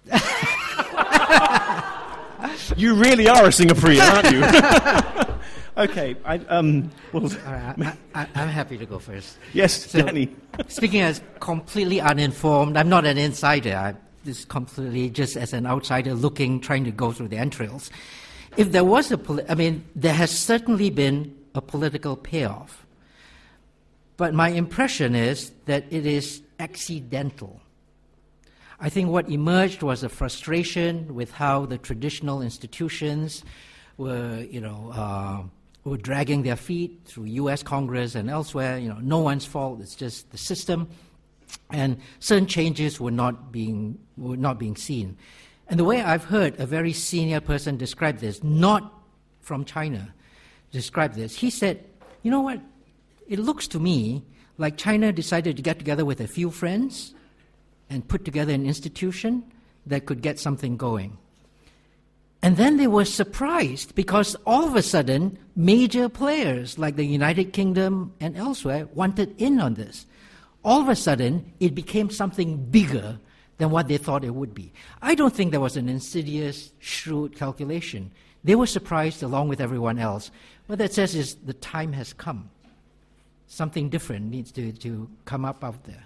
[2.78, 4.43] you really are a Singaporean, aren't you?
[5.84, 6.16] okay.
[6.26, 9.38] I, um, well, right, I, am happy to go first.
[9.54, 10.36] Yes, so, Danny.
[10.68, 13.76] speaking as completely uninformed, I'm not an insider.
[13.76, 17.91] I'm just completely just as an outsider looking, trying to go through the entrails.
[18.58, 22.86] If there was a, poli- I mean, there has certainly been a political payoff.
[24.18, 27.62] But my impression is that it is accidental.
[28.80, 33.43] I think what emerged was a frustration with how the traditional institutions
[33.97, 35.43] were, you know, uh,
[35.84, 37.64] were dragging their feet through U.S.
[37.64, 38.78] Congress and elsewhere.
[38.78, 40.89] You know, no one's fault; it's just the system,
[41.72, 45.18] and certain changes were not being were not being seen.
[45.68, 48.93] And the way I've heard a very senior person describe this, not
[49.41, 50.13] from China,
[50.72, 51.84] describe this, he said,
[52.22, 52.61] "You know what?
[53.28, 54.24] It looks to me
[54.57, 57.16] like China decided to get together with a few friends."
[57.89, 59.43] and put together an institution
[59.86, 61.18] that could get something going.
[62.41, 67.53] And then they were surprised because all of a sudden, major players like the United
[67.53, 70.05] Kingdom and elsewhere wanted in on this.
[70.63, 73.20] All of a sudden, it became something bigger
[73.58, 74.74] than what they thought it would be.
[75.01, 78.12] I don't think there was an insidious, shrewd calculation.
[78.43, 80.30] They were surprised along with everyone else.
[80.68, 82.49] What that says is the time has come.
[83.47, 86.03] something different needs to, to come up out there.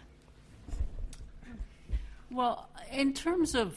[2.32, 3.76] Well, in terms of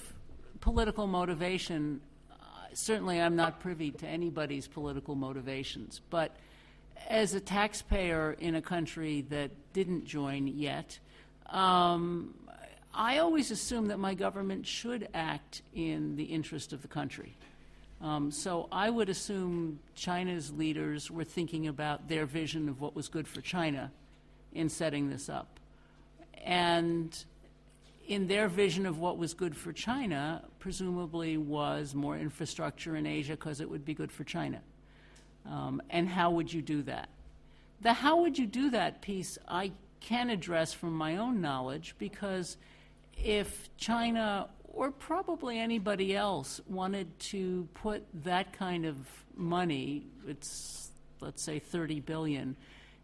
[0.61, 2.01] political motivation,
[2.31, 2.35] uh,
[2.75, 6.01] certainly I'm not privy to anybody's political motivations.
[6.11, 6.37] But
[7.09, 10.99] as a taxpayer in a country that didn't join yet,
[11.47, 12.35] um,
[12.95, 17.37] I always assume that my government should act in the interest of the country.
[18.03, 23.09] Um, so I would assume China's leaders were thinking about their vision of what was
[23.09, 23.93] good for China
[24.53, 25.61] in setting this up.
[26.45, 27.17] And
[28.09, 33.33] in their vision of what was good for China, presumably was more infrastructure in Asia
[33.33, 34.61] because it would be good for China.
[35.47, 37.09] Um, and how would you do that?
[37.81, 42.57] The how would you do that piece I can address from my own knowledge because
[43.23, 48.97] if China or probably anybody else wanted to put that kind of
[49.37, 52.57] money, it's let's say 30 billion,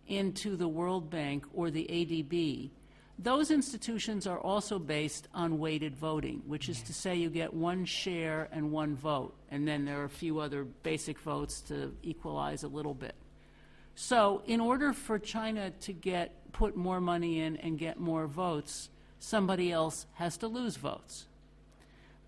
[0.06, 2.70] into the World Bank or the ADB,
[3.18, 7.84] those institutions are also based on weighted voting, which is to say you get one
[7.84, 12.62] share and one vote, and then there are a few other basic votes to equalize
[12.62, 13.14] a little bit.
[13.96, 18.88] So, in order for China to get put more money in and get more votes,
[19.18, 21.26] somebody else has to lose votes.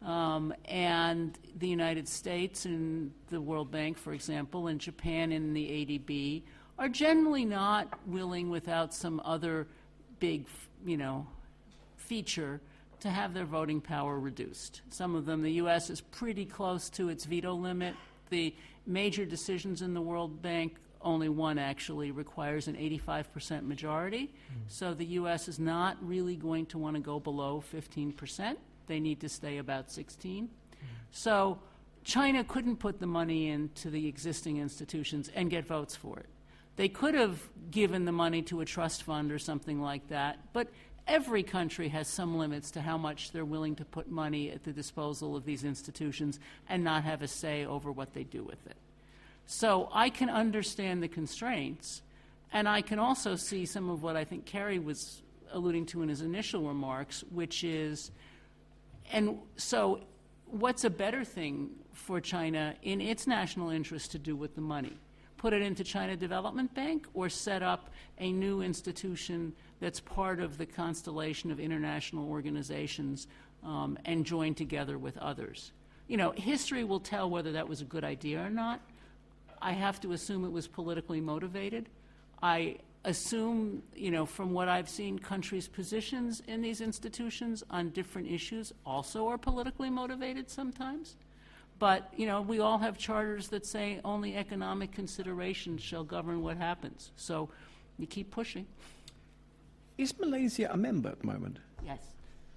[0.05, 5.66] Um, and the United States and the World Bank, for example, and Japan and the
[5.66, 6.43] ADB
[6.78, 9.66] are generally not willing, without some other
[10.18, 10.47] big,
[10.86, 11.26] you know,
[11.99, 12.61] feature,
[13.01, 14.80] to have their voting power reduced.
[14.88, 15.91] Some of them, the U.S.
[15.91, 17.95] is pretty close to its veto limit.
[18.30, 18.55] The
[18.86, 24.24] major decisions in the World Bank only one actually requires an 85% majority.
[24.24, 24.57] Mm.
[24.68, 25.48] So the U.S.
[25.48, 28.57] is not really going to want to go below 15%.
[28.86, 30.44] They need to stay about 16.
[30.44, 30.86] Mm.
[31.11, 31.59] So
[32.05, 36.26] China couldn't put the money into the existing institutions and get votes for it.
[36.76, 37.40] They could have
[37.70, 40.68] given the money to a trust fund or something like that, but
[41.07, 44.72] every country has some limits to how much they're willing to put money at the
[44.72, 46.38] disposal of these institutions
[46.68, 48.76] and not have a say over what they do with it.
[49.53, 52.03] So I can understand the constraints,
[52.53, 56.09] and I can also see some of what I think Kerry was alluding to in
[56.09, 58.12] his initial remarks, which is,
[59.12, 60.05] and so
[60.46, 64.96] what's a better thing for China in its national interest to do with the money?
[65.36, 70.59] Put it into China Development Bank or set up a new institution that's part of
[70.59, 73.26] the constellation of international organizations
[73.64, 75.72] um, and join together with others?
[76.07, 78.80] You know, history will tell whether that was a good idea or not.
[79.63, 81.89] I have to assume it was politically motivated.
[82.43, 88.31] I assume, you know, from what I've seen, countries' positions in these institutions on different
[88.31, 91.17] issues also are politically motivated sometimes.
[91.79, 96.59] But, you know, we all have charters that say only economic considerations shall govern what
[96.59, 97.11] happens.
[97.17, 97.49] So
[97.99, 98.67] you keep pushing.
[99.97, 101.59] Is Malaysia a member at the moment?
[101.85, 102.01] Yes.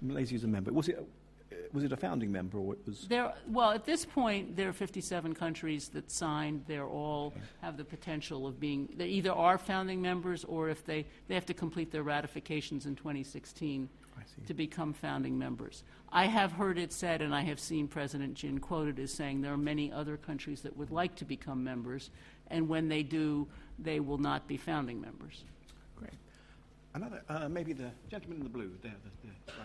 [0.02, 0.72] Malaysia is a member.
[0.72, 1.02] Was it
[1.72, 3.06] was it a founding member or it was?
[3.08, 6.64] There, well, at this point, there are 57 countries that signed.
[6.66, 7.40] They're all okay.
[7.62, 8.88] have the potential of being.
[8.96, 12.96] They either are founding members or if they they have to complete their ratifications in
[12.96, 13.88] 2016
[14.46, 15.82] to become founding members.
[16.10, 19.52] I have heard it said, and I have seen President Jin quoted as saying there
[19.52, 22.10] are many other countries that would like to become members,
[22.48, 23.48] and when they do,
[23.78, 25.44] they will not be founding members.
[25.96, 26.14] Great.
[26.94, 28.94] Another, uh, maybe the gentleman in the blue there.
[29.02, 29.63] The, the, right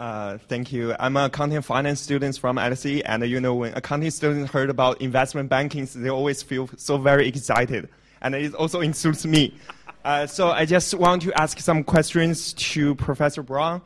[0.00, 0.94] Uh, thank you.
[0.98, 4.98] I'm a accounting finance student from LSE, and you know, when accounting students heard about
[5.02, 7.86] investment banking, they always feel so very excited,
[8.22, 9.54] and it also includes me.
[10.02, 13.82] Uh, so I just want to ask some questions to Professor Brown.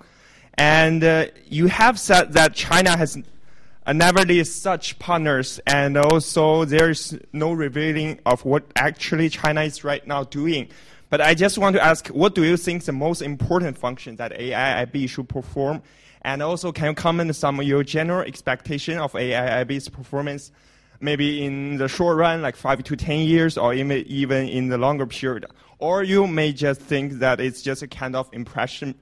[0.56, 7.18] And uh, you have said that China has never nevertheless such partners, and also there's
[7.32, 10.68] no revealing of what actually China is right now doing.
[11.10, 14.32] But I just want to ask, what do you think the most important function that
[14.32, 15.82] AIIB should perform
[16.24, 20.50] and also, can you comment some of your general expectation of AIIB's performance,
[20.98, 25.06] maybe in the short run, like five to 10 years, or even in the longer
[25.06, 25.44] period?
[25.78, 28.94] Or you may just think that it's just a kind of impression,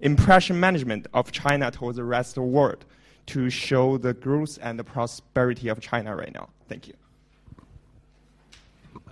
[0.00, 2.86] impression management of China towards the rest of the world
[3.26, 6.48] to show the growth and the prosperity of China right now.
[6.66, 6.94] Thank you.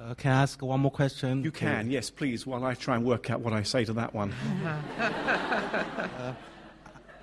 [0.00, 1.42] Uh, can I ask one more question?
[1.42, 4.14] You can, yes, please, while I try and work out what I say to that
[4.14, 4.32] one.
[4.98, 6.34] uh,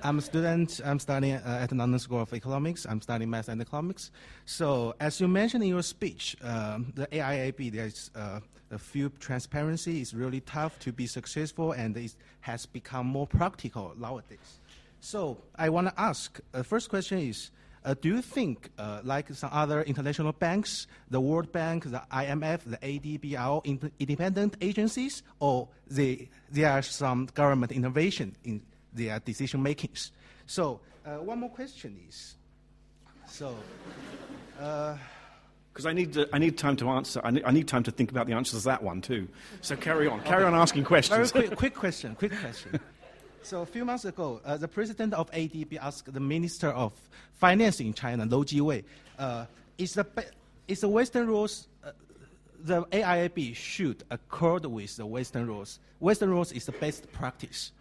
[0.04, 0.82] I'm a student.
[0.86, 2.86] I'm studying uh, at the London School of Economics.
[2.86, 4.12] I'm studying math and economics.
[4.46, 8.40] So, as you mentioned in your speech, um, the AIIB, there's uh,
[8.70, 13.94] the field transparency is really tough to be successful, and it has become more practical
[13.98, 14.60] nowadays.
[15.00, 16.40] So, I want to ask.
[16.52, 17.52] The uh, first question is.
[17.86, 22.62] Uh, do you think, uh, like some other international banks, the World Bank, the IMF,
[22.66, 28.62] the ADB are all in- independent agencies, or they, there are some government intervention in
[28.92, 30.12] their decision makings?
[30.48, 32.36] So, uh, one more question is,
[33.28, 33.56] so.
[34.58, 37.22] Because I need, to, I need time to answer.
[37.24, 39.28] I need, I need time to think about the answers to that one too.
[39.62, 40.22] So carry on.
[40.22, 41.32] Carry on asking Very questions.
[41.34, 42.16] quick, quick question.
[42.16, 42.80] Quick question.
[43.46, 46.94] so a few months ago, uh, the president of ADB asked the minister of
[47.34, 48.84] finance in China, Lou Jiwei,
[49.20, 49.46] uh,
[49.78, 50.06] is the
[50.68, 51.92] is the Western rules uh,
[52.62, 55.80] the AIIB should accord with the Western rules.
[56.00, 57.72] Western rules is the best practice.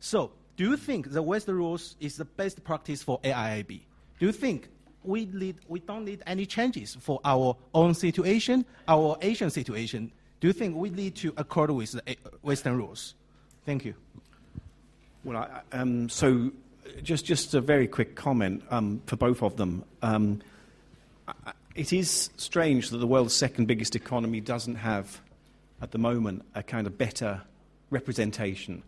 [0.00, 3.80] So, do you think the Western rules is the best practice for AIIB?
[4.18, 4.68] Do you think
[5.04, 10.10] we need we don't need any changes for our own situation, our Asian situation?
[10.40, 13.14] Do you think we need to accord with the Western rules?
[13.64, 13.94] Thank you.
[15.26, 16.52] Well, I, um, so
[17.02, 19.84] just just a very quick comment um, for both of them.
[20.00, 20.40] Um,
[21.74, 25.20] it is strange that the world's second biggest economy doesn't have,
[25.82, 27.42] at the moment, a kind of better
[27.90, 28.84] representation.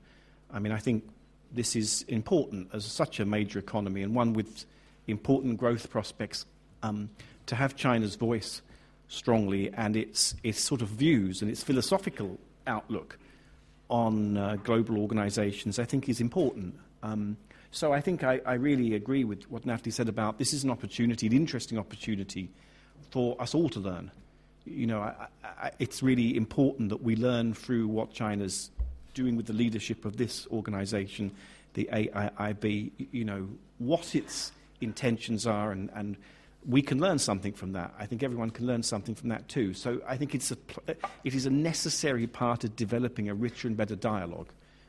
[0.53, 1.03] I mean, I think
[1.51, 4.65] this is important as such a major economy and one with
[5.09, 6.47] important growth prospects
[6.85, 7.11] um,
[7.47, 8.63] to have China's voice
[9.09, 13.19] strongly and its, its sort of views and its philosophical outlook
[13.89, 16.75] on uh, global organizations, I think is important.
[17.03, 17.37] Um,
[17.71, 20.71] so I think I, I really agree with what Nafti said about this is an
[20.71, 22.51] opportunity, an interesting opportunity
[23.11, 24.11] for us all to learn.
[24.65, 28.71] You know, I, I, it's really important that we learn through what China's
[29.15, 31.33] doing with the leadership of this organization,
[31.75, 36.17] the AIIB, you know, what its intentions are, and, and
[36.67, 37.95] we can learn something from that.
[37.99, 39.75] I think everyone can learn something from that too.
[39.75, 40.57] So I think it's a,
[41.25, 44.49] it is a necessary part of developing a richer and better dialogue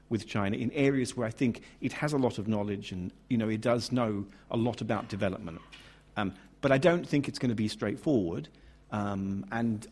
[0.10, 3.38] with China in areas where I think it has a lot of knowledge and you
[3.38, 5.62] know it does know a lot about development.
[6.18, 8.50] Um, but I don't think it's going to be straightforward.
[8.92, 9.88] Um, and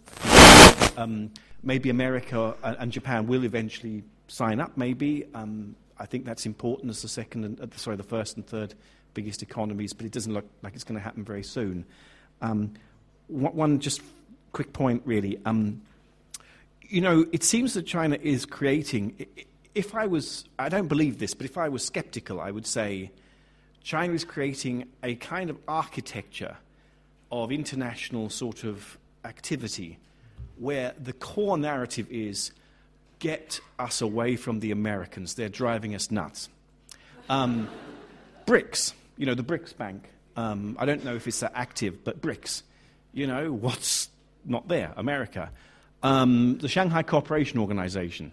[0.98, 1.32] um,
[1.64, 4.76] maybe America and, Japan will eventually sign up.
[4.76, 8.46] Maybe um, I think that's important as the second and uh, sorry the first and
[8.46, 8.74] third
[9.18, 11.86] biggest economies, but it doesn't look like it's going to happen very soon.
[12.40, 12.76] Um,
[13.28, 14.02] one, just
[14.52, 15.40] quick point, really.
[15.44, 15.82] Um,
[16.84, 19.26] you know, it seems that China is creating.
[19.74, 23.10] If I was, I don't believe this, but if I was skeptical, I would say
[23.84, 26.58] China is creating a kind of architecture
[27.32, 29.98] of international sort of activity
[30.58, 32.52] where the core narrative is
[33.18, 35.34] get us away from the Americans.
[35.34, 36.50] They're driving us nuts.
[37.30, 37.68] Um,
[38.48, 40.10] BRICS, you know, the BRICS Bank.
[40.36, 42.64] Um, I don't know if it's that active, but BRICS.
[43.14, 44.10] You know, what's
[44.46, 44.94] not there?
[44.96, 45.52] America.
[46.04, 48.32] Um, the Shanghai Cooperation Organization.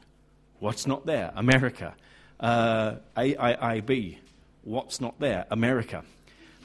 [0.60, 1.32] What's not there?
[1.34, 1.94] America.
[2.38, 4.18] Uh, AIIB.
[4.62, 5.46] What's not there?
[5.50, 6.04] America.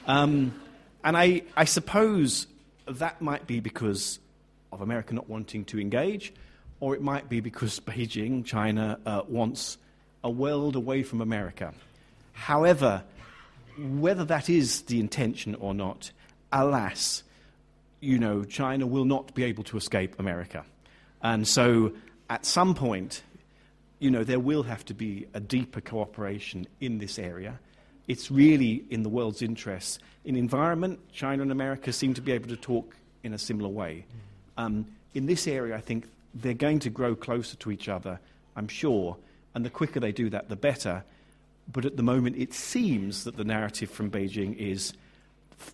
[0.06, 0.54] Um,
[1.02, 2.46] and I, I suppose
[2.86, 4.18] that might be because
[4.72, 6.32] of America not wanting to engage,
[6.80, 9.78] or it might be because Beijing, China, uh, wants
[10.22, 11.72] a world away from America.
[12.32, 13.02] However,
[13.78, 16.10] whether that is the intention or not,
[16.52, 17.22] alas,
[18.00, 20.64] you know, China will not be able to escape America.
[21.22, 21.92] And so
[22.28, 23.22] at some point,
[23.98, 27.58] you know, there will have to be a deeper cooperation in this area.
[28.08, 29.98] It's really in the world's interests.
[30.24, 34.06] In environment, China and America seem to be able to talk in a similar way.
[34.56, 38.18] Um, in this area, I think they're going to grow closer to each other,
[38.56, 39.16] I'm sure,
[39.54, 41.04] and the quicker they do that, the better.
[41.72, 44.92] But at the moment, it seems that the narrative from Beijing is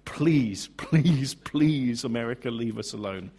[0.05, 3.31] please, please, please, America, leave us alone.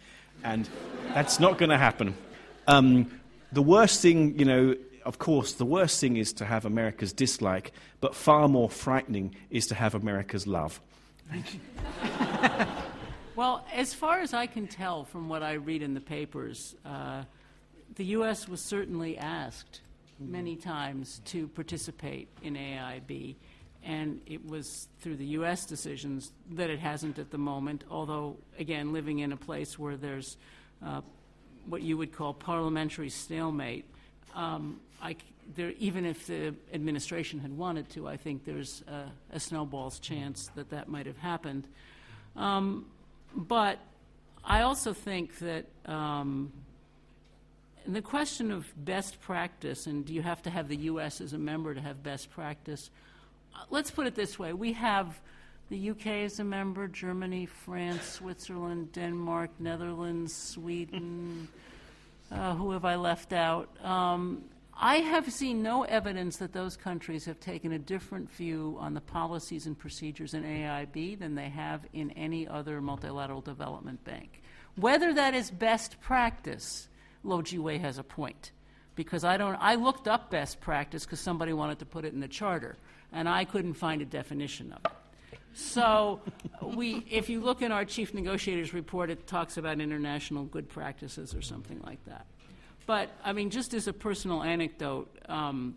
[0.44, 0.68] And
[1.14, 2.16] that's not going to happen.
[2.66, 3.10] Um,
[3.52, 7.72] the worst thing, you know, of course, the worst thing is to have America's dislike,
[8.00, 10.80] but far more frightening is to have America's love.
[13.38, 17.22] Well, as far as I can tell from what I read in the papers, uh,
[17.94, 18.48] the U.S.
[18.48, 19.80] was certainly asked
[20.18, 23.36] many times to participate in AIIB,
[23.84, 25.64] and it was through the U.S.
[25.64, 30.36] decisions that it hasn't at the moment, although, again, living in a place where there's
[30.84, 31.00] uh,
[31.66, 33.84] what you would call parliamentary stalemate,
[34.34, 35.16] um, I
[35.56, 40.50] there, even if the administration had wanted to, I think there's a, a snowball's chance
[40.54, 41.66] that that might have happened.
[42.36, 42.86] Um,
[43.34, 43.78] but
[44.44, 46.52] I also think that um,
[47.94, 51.20] the question of best practice, and do you have to have the U.S.
[51.20, 52.90] as a member to have best practice?
[53.54, 55.20] Uh, let's put it this way: we have
[55.70, 61.48] the UK as a member, Germany, France, Switzerland, Denmark, Netherlands, Sweden.
[62.30, 63.70] Uh, who have I left out?
[63.84, 64.44] Um,
[64.80, 69.00] I have seen no evidence that those countries have taken a different view on the
[69.00, 74.42] policies and procedures in AIIB than they have in any other multilateral development bank.
[74.76, 76.88] Whether that is best practice,
[77.28, 78.52] Lou Jiwei has a point.
[78.94, 82.20] Because I don't I looked up best practice because somebody wanted to put it in
[82.20, 82.76] the charter,
[83.12, 84.98] and I couldn't find a definition of it.
[85.54, 86.20] So,
[86.62, 91.34] we, if you look in our chief negotiator's report, it talks about international good practices
[91.34, 92.26] or something like that.
[92.86, 95.74] But, I mean, just as a personal anecdote, um,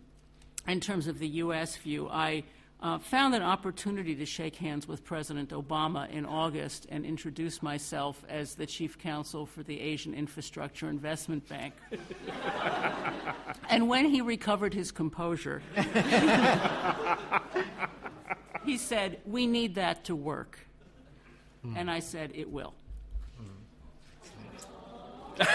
[0.68, 1.78] in terms of the U.S.
[1.78, 2.44] view, I
[2.82, 8.24] uh, found an opportunity to shake hands with President Obama in August and introduce myself
[8.28, 11.76] as the chief counsel for the Asian Infrastructure Investment Bank.
[13.70, 15.62] and when he recovered his composure,
[18.66, 20.58] he said, We need that to work.
[21.66, 21.78] Mm.
[21.78, 22.74] And I said, It will.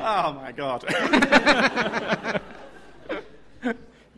[0.00, 2.40] oh my God.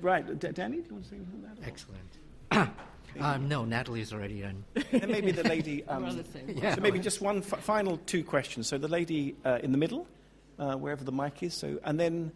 [0.03, 1.67] Right, D- Danny, do you want to say anything about that?
[1.67, 2.71] Excellent.
[3.21, 4.65] um, no, Natalie's already done.
[4.93, 5.85] And maybe the lady.
[5.89, 6.75] Um, yeah.
[6.75, 8.67] So maybe just one f- final two questions.
[8.67, 10.07] So the lady uh, in the middle,
[10.59, 11.55] uh, wherever the mic is.
[11.55, 12.33] So and then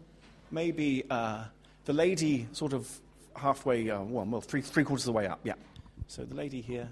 [0.51, 1.45] maybe uh,
[1.85, 2.89] the lady sort of
[3.35, 5.39] halfway, uh, well, well, three, three quarters of the way up.
[5.43, 5.53] Yeah.
[6.07, 6.89] So the lady here.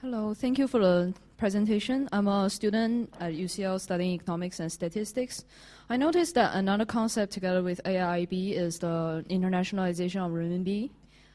[0.00, 2.08] Hello, thank you for the presentation.
[2.12, 5.44] I'm a student at UCL studying economics and statistics.
[5.88, 10.90] I noticed that another concept together with AIIB is the internationalization of renminbi.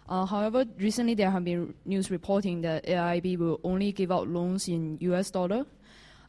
[0.09, 4.67] Uh, however, recently there have been news reporting that AIIB will only give out loans
[4.67, 5.65] in US dollar.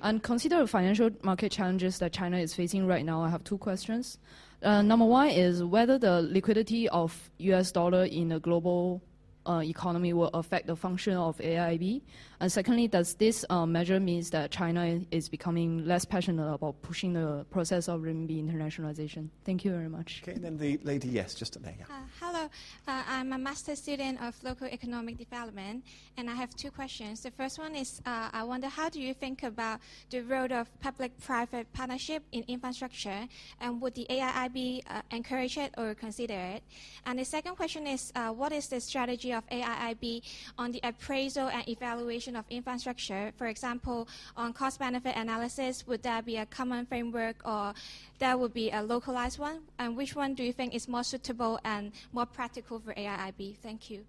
[0.01, 3.59] And consider the financial market challenges that China is facing right now, I have two
[3.59, 4.19] questions.
[4.63, 9.03] Uh, number one is whether the liquidity of US dollar in the global
[9.47, 12.03] uh, economy will affect the function of AIIB?
[12.41, 17.13] And secondly, does this uh, measure means that China is becoming less passionate about pushing
[17.13, 19.29] the process of renminbi internationalization?
[19.45, 20.23] Thank you very much.
[20.25, 21.75] Okay, and then the lady, yes, just there.
[21.79, 21.85] Yeah.
[21.89, 22.45] Uh, hello,
[22.89, 25.85] uh, I'm a master student of local economic development,
[26.17, 27.23] and I have two questions.
[27.23, 29.81] The first one is, uh, I wonder how do you think about
[30.11, 33.29] the role of public-private partnership in infrastructure,
[33.61, 36.63] and would the AIIB uh, encourage it or consider it?
[37.07, 40.23] And the second question is, what is the strategy of AIIB
[40.59, 43.33] on the appraisal and evaluation of infrastructure?
[43.37, 47.75] For example, on cost benefit analysis, would there be a common framework or
[48.19, 49.61] there would be a localized one?
[49.79, 53.57] And which one do you think is more suitable and more practical for AIIB?
[53.59, 54.05] Thank you.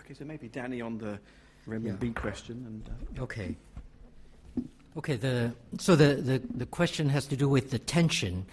[0.00, 1.18] Okay, so maybe Danny on the
[1.68, 2.20] renminbi yeah.
[2.20, 2.64] question.
[2.66, 3.56] And, uh, okay.
[4.96, 8.46] Okay, the, so the, the, the question has to do with the tension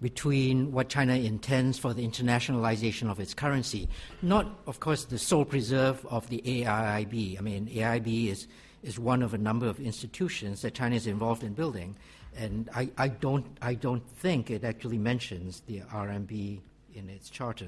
[0.00, 3.88] between what China intends for the internationalization of its currency.
[4.22, 7.38] Not, of course, the sole preserve of the AIIB.
[7.38, 8.46] I mean, AIIB is,
[8.82, 11.96] is one of a number of institutions that China is involved in building.
[12.36, 16.60] And I, I, don't, I don't think it actually mentions the RMB
[16.94, 17.66] in its charter.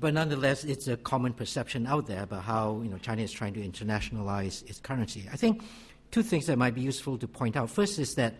[0.00, 3.54] But nonetheless, it's a common perception out there about how you know, China is trying
[3.54, 5.28] to internationalize its currency.
[5.32, 5.62] I think
[6.10, 7.70] two things that might be useful to point out.
[7.70, 8.34] First is that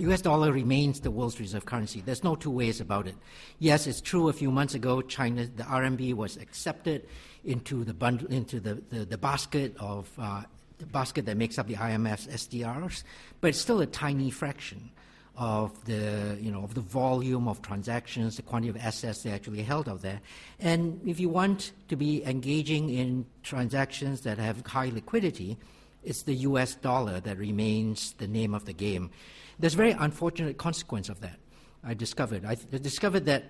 [0.00, 2.00] US dollar remains the world's reserve currency.
[2.00, 3.14] There's no two ways about it.
[3.58, 7.06] Yes, it's true a few months ago, China, the RMB was accepted
[7.44, 10.42] into the bundle, into the, the, the basket of uh,
[10.78, 13.02] the basket that makes up the IMF's SDRs,
[13.40, 14.90] but it's still a tiny fraction
[15.36, 19.62] of the you know of the volume of transactions, the quantity of assets they actually
[19.62, 20.20] held out there.
[20.58, 25.56] And if you want to be engaging in transactions that have high liquidity,
[26.02, 29.10] it's the US dollar that remains the name of the game.
[29.58, 31.38] There's a very unfortunate consequence of that.
[31.82, 32.44] I discovered.
[32.44, 33.44] I th- discovered that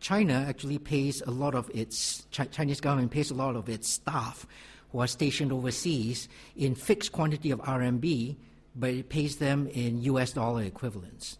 [0.00, 3.88] China actually pays a lot of its Ch- Chinese government pays a lot of its
[3.88, 4.46] staff
[4.90, 8.36] who are stationed overseas in fixed quantity of RMB,
[8.74, 10.32] but it pays them in U.S.
[10.32, 11.38] dollar equivalents.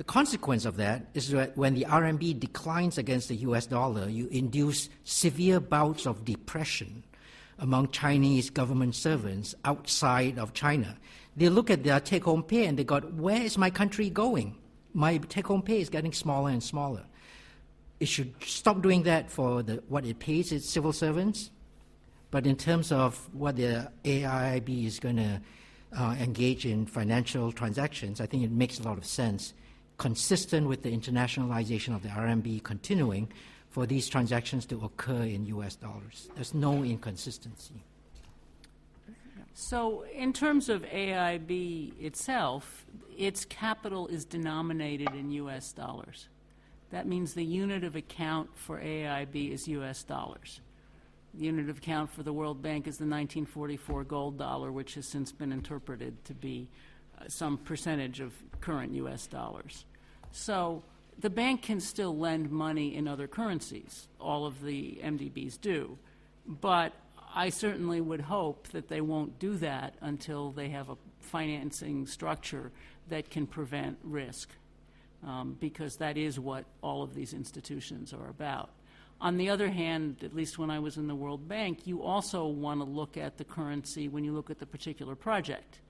[0.00, 4.28] The consequence of that is that when the RMB declines against the US dollar, you
[4.28, 7.02] induce severe bouts of depression
[7.58, 10.96] among Chinese government servants outside of China.
[11.40, 14.58] They look at their take home pay and they go, Where is my country going?
[14.92, 17.02] My take home pay is getting smaller and smaller.
[17.98, 21.50] It should stop doing that for the, what it pays its civil servants.
[22.30, 25.40] But in terms of what the AIIB is going to
[25.98, 29.54] uh, engage in financial transactions, I think it makes a lot of sense,
[29.96, 33.32] consistent with the internationalization of the RMB continuing,
[33.70, 36.28] for these transactions to occur in US dollars.
[36.34, 37.82] There's no inconsistency.
[39.54, 42.86] So, in terms of AIIB itself,
[43.16, 46.28] its capital is denominated in US dollars.
[46.90, 50.60] That means the unit of account for AIIB is US dollars.
[51.34, 55.06] The unit of account for the World Bank is the 1944 gold dollar, which has
[55.06, 56.68] since been interpreted to be
[57.18, 59.26] uh, some percentage of current U.S.
[59.28, 59.84] dollars.
[60.32, 60.82] So
[61.20, 64.08] the bank can still lend money in other currencies.
[64.18, 65.98] All of the MDBs do.
[66.46, 66.94] But
[67.34, 72.72] I certainly would hope that they won't do that until they have a financing structure
[73.08, 74.50] that can prevent risk,
[75.26, 78.70] um, because that is what all of these institutions are about.
[79.20, 82.46] On the other hand, at least when I was in the World Bank, you also
[82.46, 85.80] want to look at the currency when you look at the particular project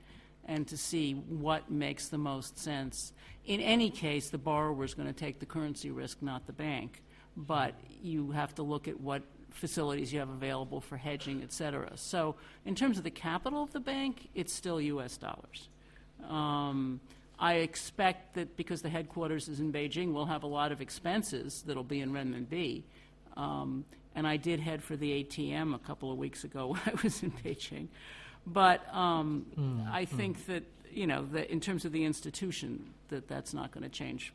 [0.46, 3.12] and to see what makes the most sense.
[3.46, 7.02] In any case, the borrower is going to take the currency risk, not the bank.
[7.36, 11.90] But you have to look at what facilities you have available for hedging, et cetera.
[11.96, 15.16] So, in terms of the capital of the bank, it's still U.S.
[15.16, 15.68] dollars.
[16.28, 17.00] Um,
[17.38, 21.62] I expect that because the headquarters is in Beijing, we'll have a lot of expenses
[21.66, 22.82] that'll be in renminbi.
[23.36, 27.00] Um, and I did head for the ATM a couple of weeks ago when I
[27.02, 27.88] was in Beijing.
[28.46, 30.46] But um, mm, I think mm.
[30.46, 34.32] that, you know, that in terms of the institution, that that's not going to change.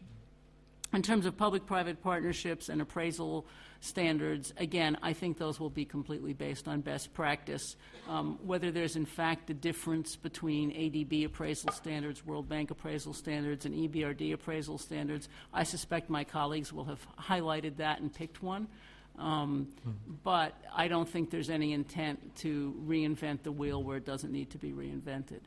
[0.96, 3.46] In terms of public private partnerships and appraisal
[3.82, 7.76] standards, again, I think those will be completely based on best practice.
[8.08, 13.66] Um, whether there's in fact a difference between ADB appraisal standards, World Bank appraisal standards,
[13.66, 18.70] and EBRD appraisal standards, I suspect my colleagues will have highlighted that and picked one.
[19.20, 19.68] Um,
[20.24, 24.50] but I don't think there's any intent to reinvent the wheel where it doesn't need
[24.52, 25.42] to be reinvented.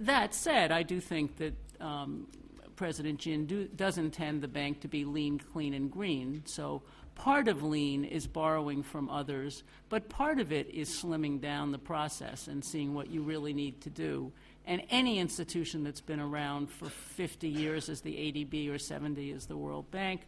[0.00, 2.28] That said, I do think that um,
[2.76, 6.42] President Jin do, does intend the bank to be lean, clean, and green.
[6.44, 6.82] So
[7.14, 11.78] part of lean is borrowing from others, but part of it is slimming down the
[11.78, 14.30] process and seeing what you really need to do.
[14.66, 19.46] And any institution that's been around for 50 years as the ADB or 70 as
[19.46, 20.26] the World Bank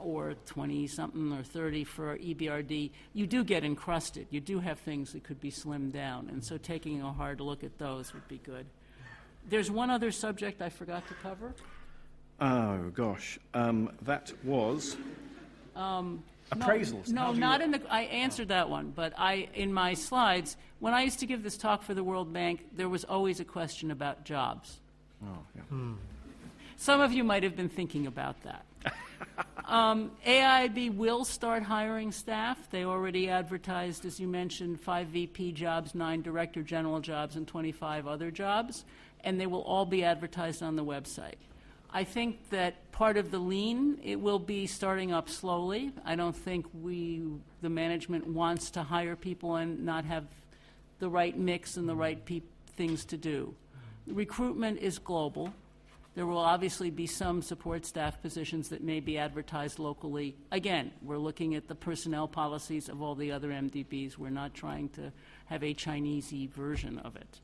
[0.00, 4.26] or 20 something or 30 for EBRD, you do get encrusted.
[4.30, 6.28] You do have things that could be slimmed down.
[6.28, 8.66] And so taking a hard look at those would be good.
[9.48, 11.54] There's one other subject I forgot to cover.
[12.40, 13.38] Oh, gosh.
[13.54, 14.96] Um, that was.
[15.74, 17.08] Um, appraisals.
[17.08, 17.82] No, no not in the.
[17.90, 21.56] I answered that one, but I in my slides when I used to give this
[21.56, 24.78] talk for the World Bank, there was always a question about jobs.
[25.24, 25.62] Oh, yeah.
[25.62, 25.94] Hmm.
[26.76, 28.64] Some of you might have been thinking about that.
[29.64, 32.70] Um, AIIB will start hiring staff.
[32.70, 38.06] They already advertised, as you mentioned, five VP jobs, nine director general jobs, and 25
[38.06, 38.86] other jobs,
[39.24, 41.34] and they will all be advertised on the website.
[41.90, 45.92] I think that part of the lean, it will be starting up slowly.
[46.04, 47.22] I don't think we,
[47.62, 50.24] the management, wants to hire people and not have
[50.98, 52.20] the right mix and the right
[52.76, 53.54] things to do.
[54.06, 55.52] Recruitment is global.
[56.14, 60.34] There will obviously be some support staff positions that may be advertised locally.
[60.50, 64.18] Again, we're looking at the personnel policies of all the other MDBs.
[64.18, 65.12] We're not trying to
[65.46, 67.40] have a Chinesey version of it.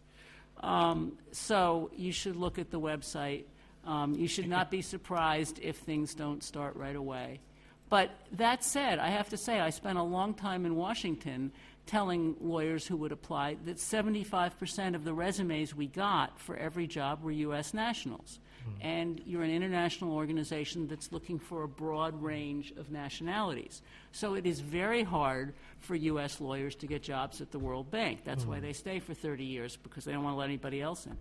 [0.61, 3.45] Um, so you should look at the website.
[3.87, 7.41] Um, you should not be surprised if things don't start right away.
[7.89, 11.53] But that said, I have to say, I spent a long time in Washington
[11.87, 17.23] telling lawyers who would apply that 75% of the resumes we got for every job
[17.23, 17.75] were U.S.
[17.75, 18.39] nationals.
[18.65, 18.87] Mm-hmm.
[18.87, 23.83] and you're an international organization that's looking for a broad range of nationalities.
[24.13, 26.41] So it is very hard for U.S.
[26.41, 28.21] lawyers to get jobs at the World Bank.
[28.25, 28.53] That's mm-hmm.
[28.53, 31.17] why they stay for 30 years, because they don't want to let anybody else in.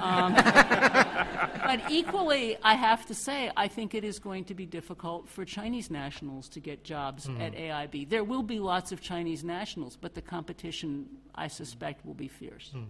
[0.00, 5.28] Um, but equally, I have to say, I think it is going to be difficult
[5.28, 7.40] for Chinese nationals to get jobs mm-hmm.
[7.40, 8.08] at AIIB.
[8.08, 11.06] There will be lots of Chinese nationals, but the competition,
[11.36, 12.72] I suspect, will be fierce.
[12.74, 12.86] Mm.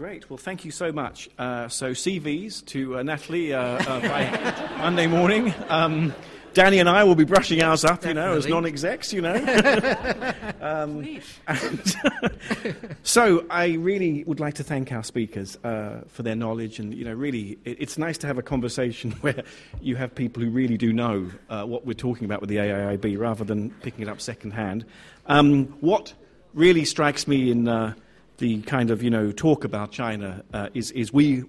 [0.00, 0.30] Great.
[0.30, 1.28] Well, thank you so much.
[1.38, 5.52] Uh, so, CVs to uh, Natalie uh, uh by Monday morning.
[5.68, 6.14] Um,
[6.54, 8.22] Danny and I will be brushing ours up, Definitely.
[8.22, 9.34] you know, as non-execs, you know.
[10.62, 11.96] um, and,
[13.02, 17.04] so I really would like to thank our speakers uh, for their knowledge, and you
[17.04, 19.42] know, really, it, it's nice to have a conversation where
[19.82, 23.18] you have people who really do know uh, what we're talking about with the AIIB,
[23.18, 24.86] rather than picking it up secondhand.
[25.26, 26.14] Um, what
[26.54, 27.92] really strikes me in uh,
[28.40, 31.44] the kind of you know talk about China uh, is is we.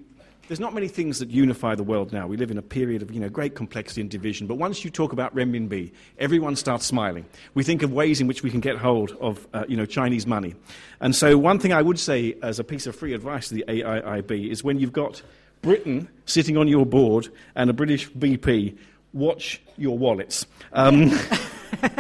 [0.48, 2.28] There's not many things that unify the world now.
[2.28, 4.48] We live in a period of you know great complexity and division.
[4.48, 7.26] But once you talk about renminbi, everyone starts smiling.
[7.54, 10.28] We think of ways in which we can get hold of uh, you know Chinese
[10.28, 10.54] money.
[11.00, 13.66] And so one thing I would say as a piece of free advice to the
[13.68, 15.22] AIIB is when you've got
[15.62, 18.76] Britain sitting on your board and a British VP,
[19.14, 20.46] watch your wallets.
[20.74, 21.10] Um,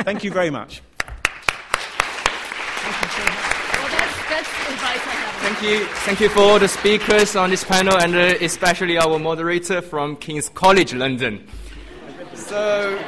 [0.03, 0.81] thank you very much.
[5.61, 5.85] Thank you.
[5.85, 10.15] Thank you for all the speakers on this panel and uh, especially our moderator from
[10.15, 11.47] King's College London.
[12.33, 12.99] So,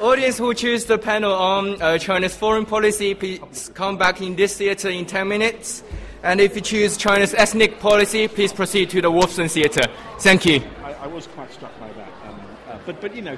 [0.00, 4.56] audience who choose the panel on uh, China's foreign policy, please come back in this
[4.56, 5.82] theater in 10 minutes.
[6.22, 9.88] And if you choose China's ethnic policy, please proceed to the Wolfson Theatre.
[10.20, 10.62] Thank you.
[10.84, 12.08] I, I was quite struck by that.
[12.28, 13.34] Um, uh, but, but, you know,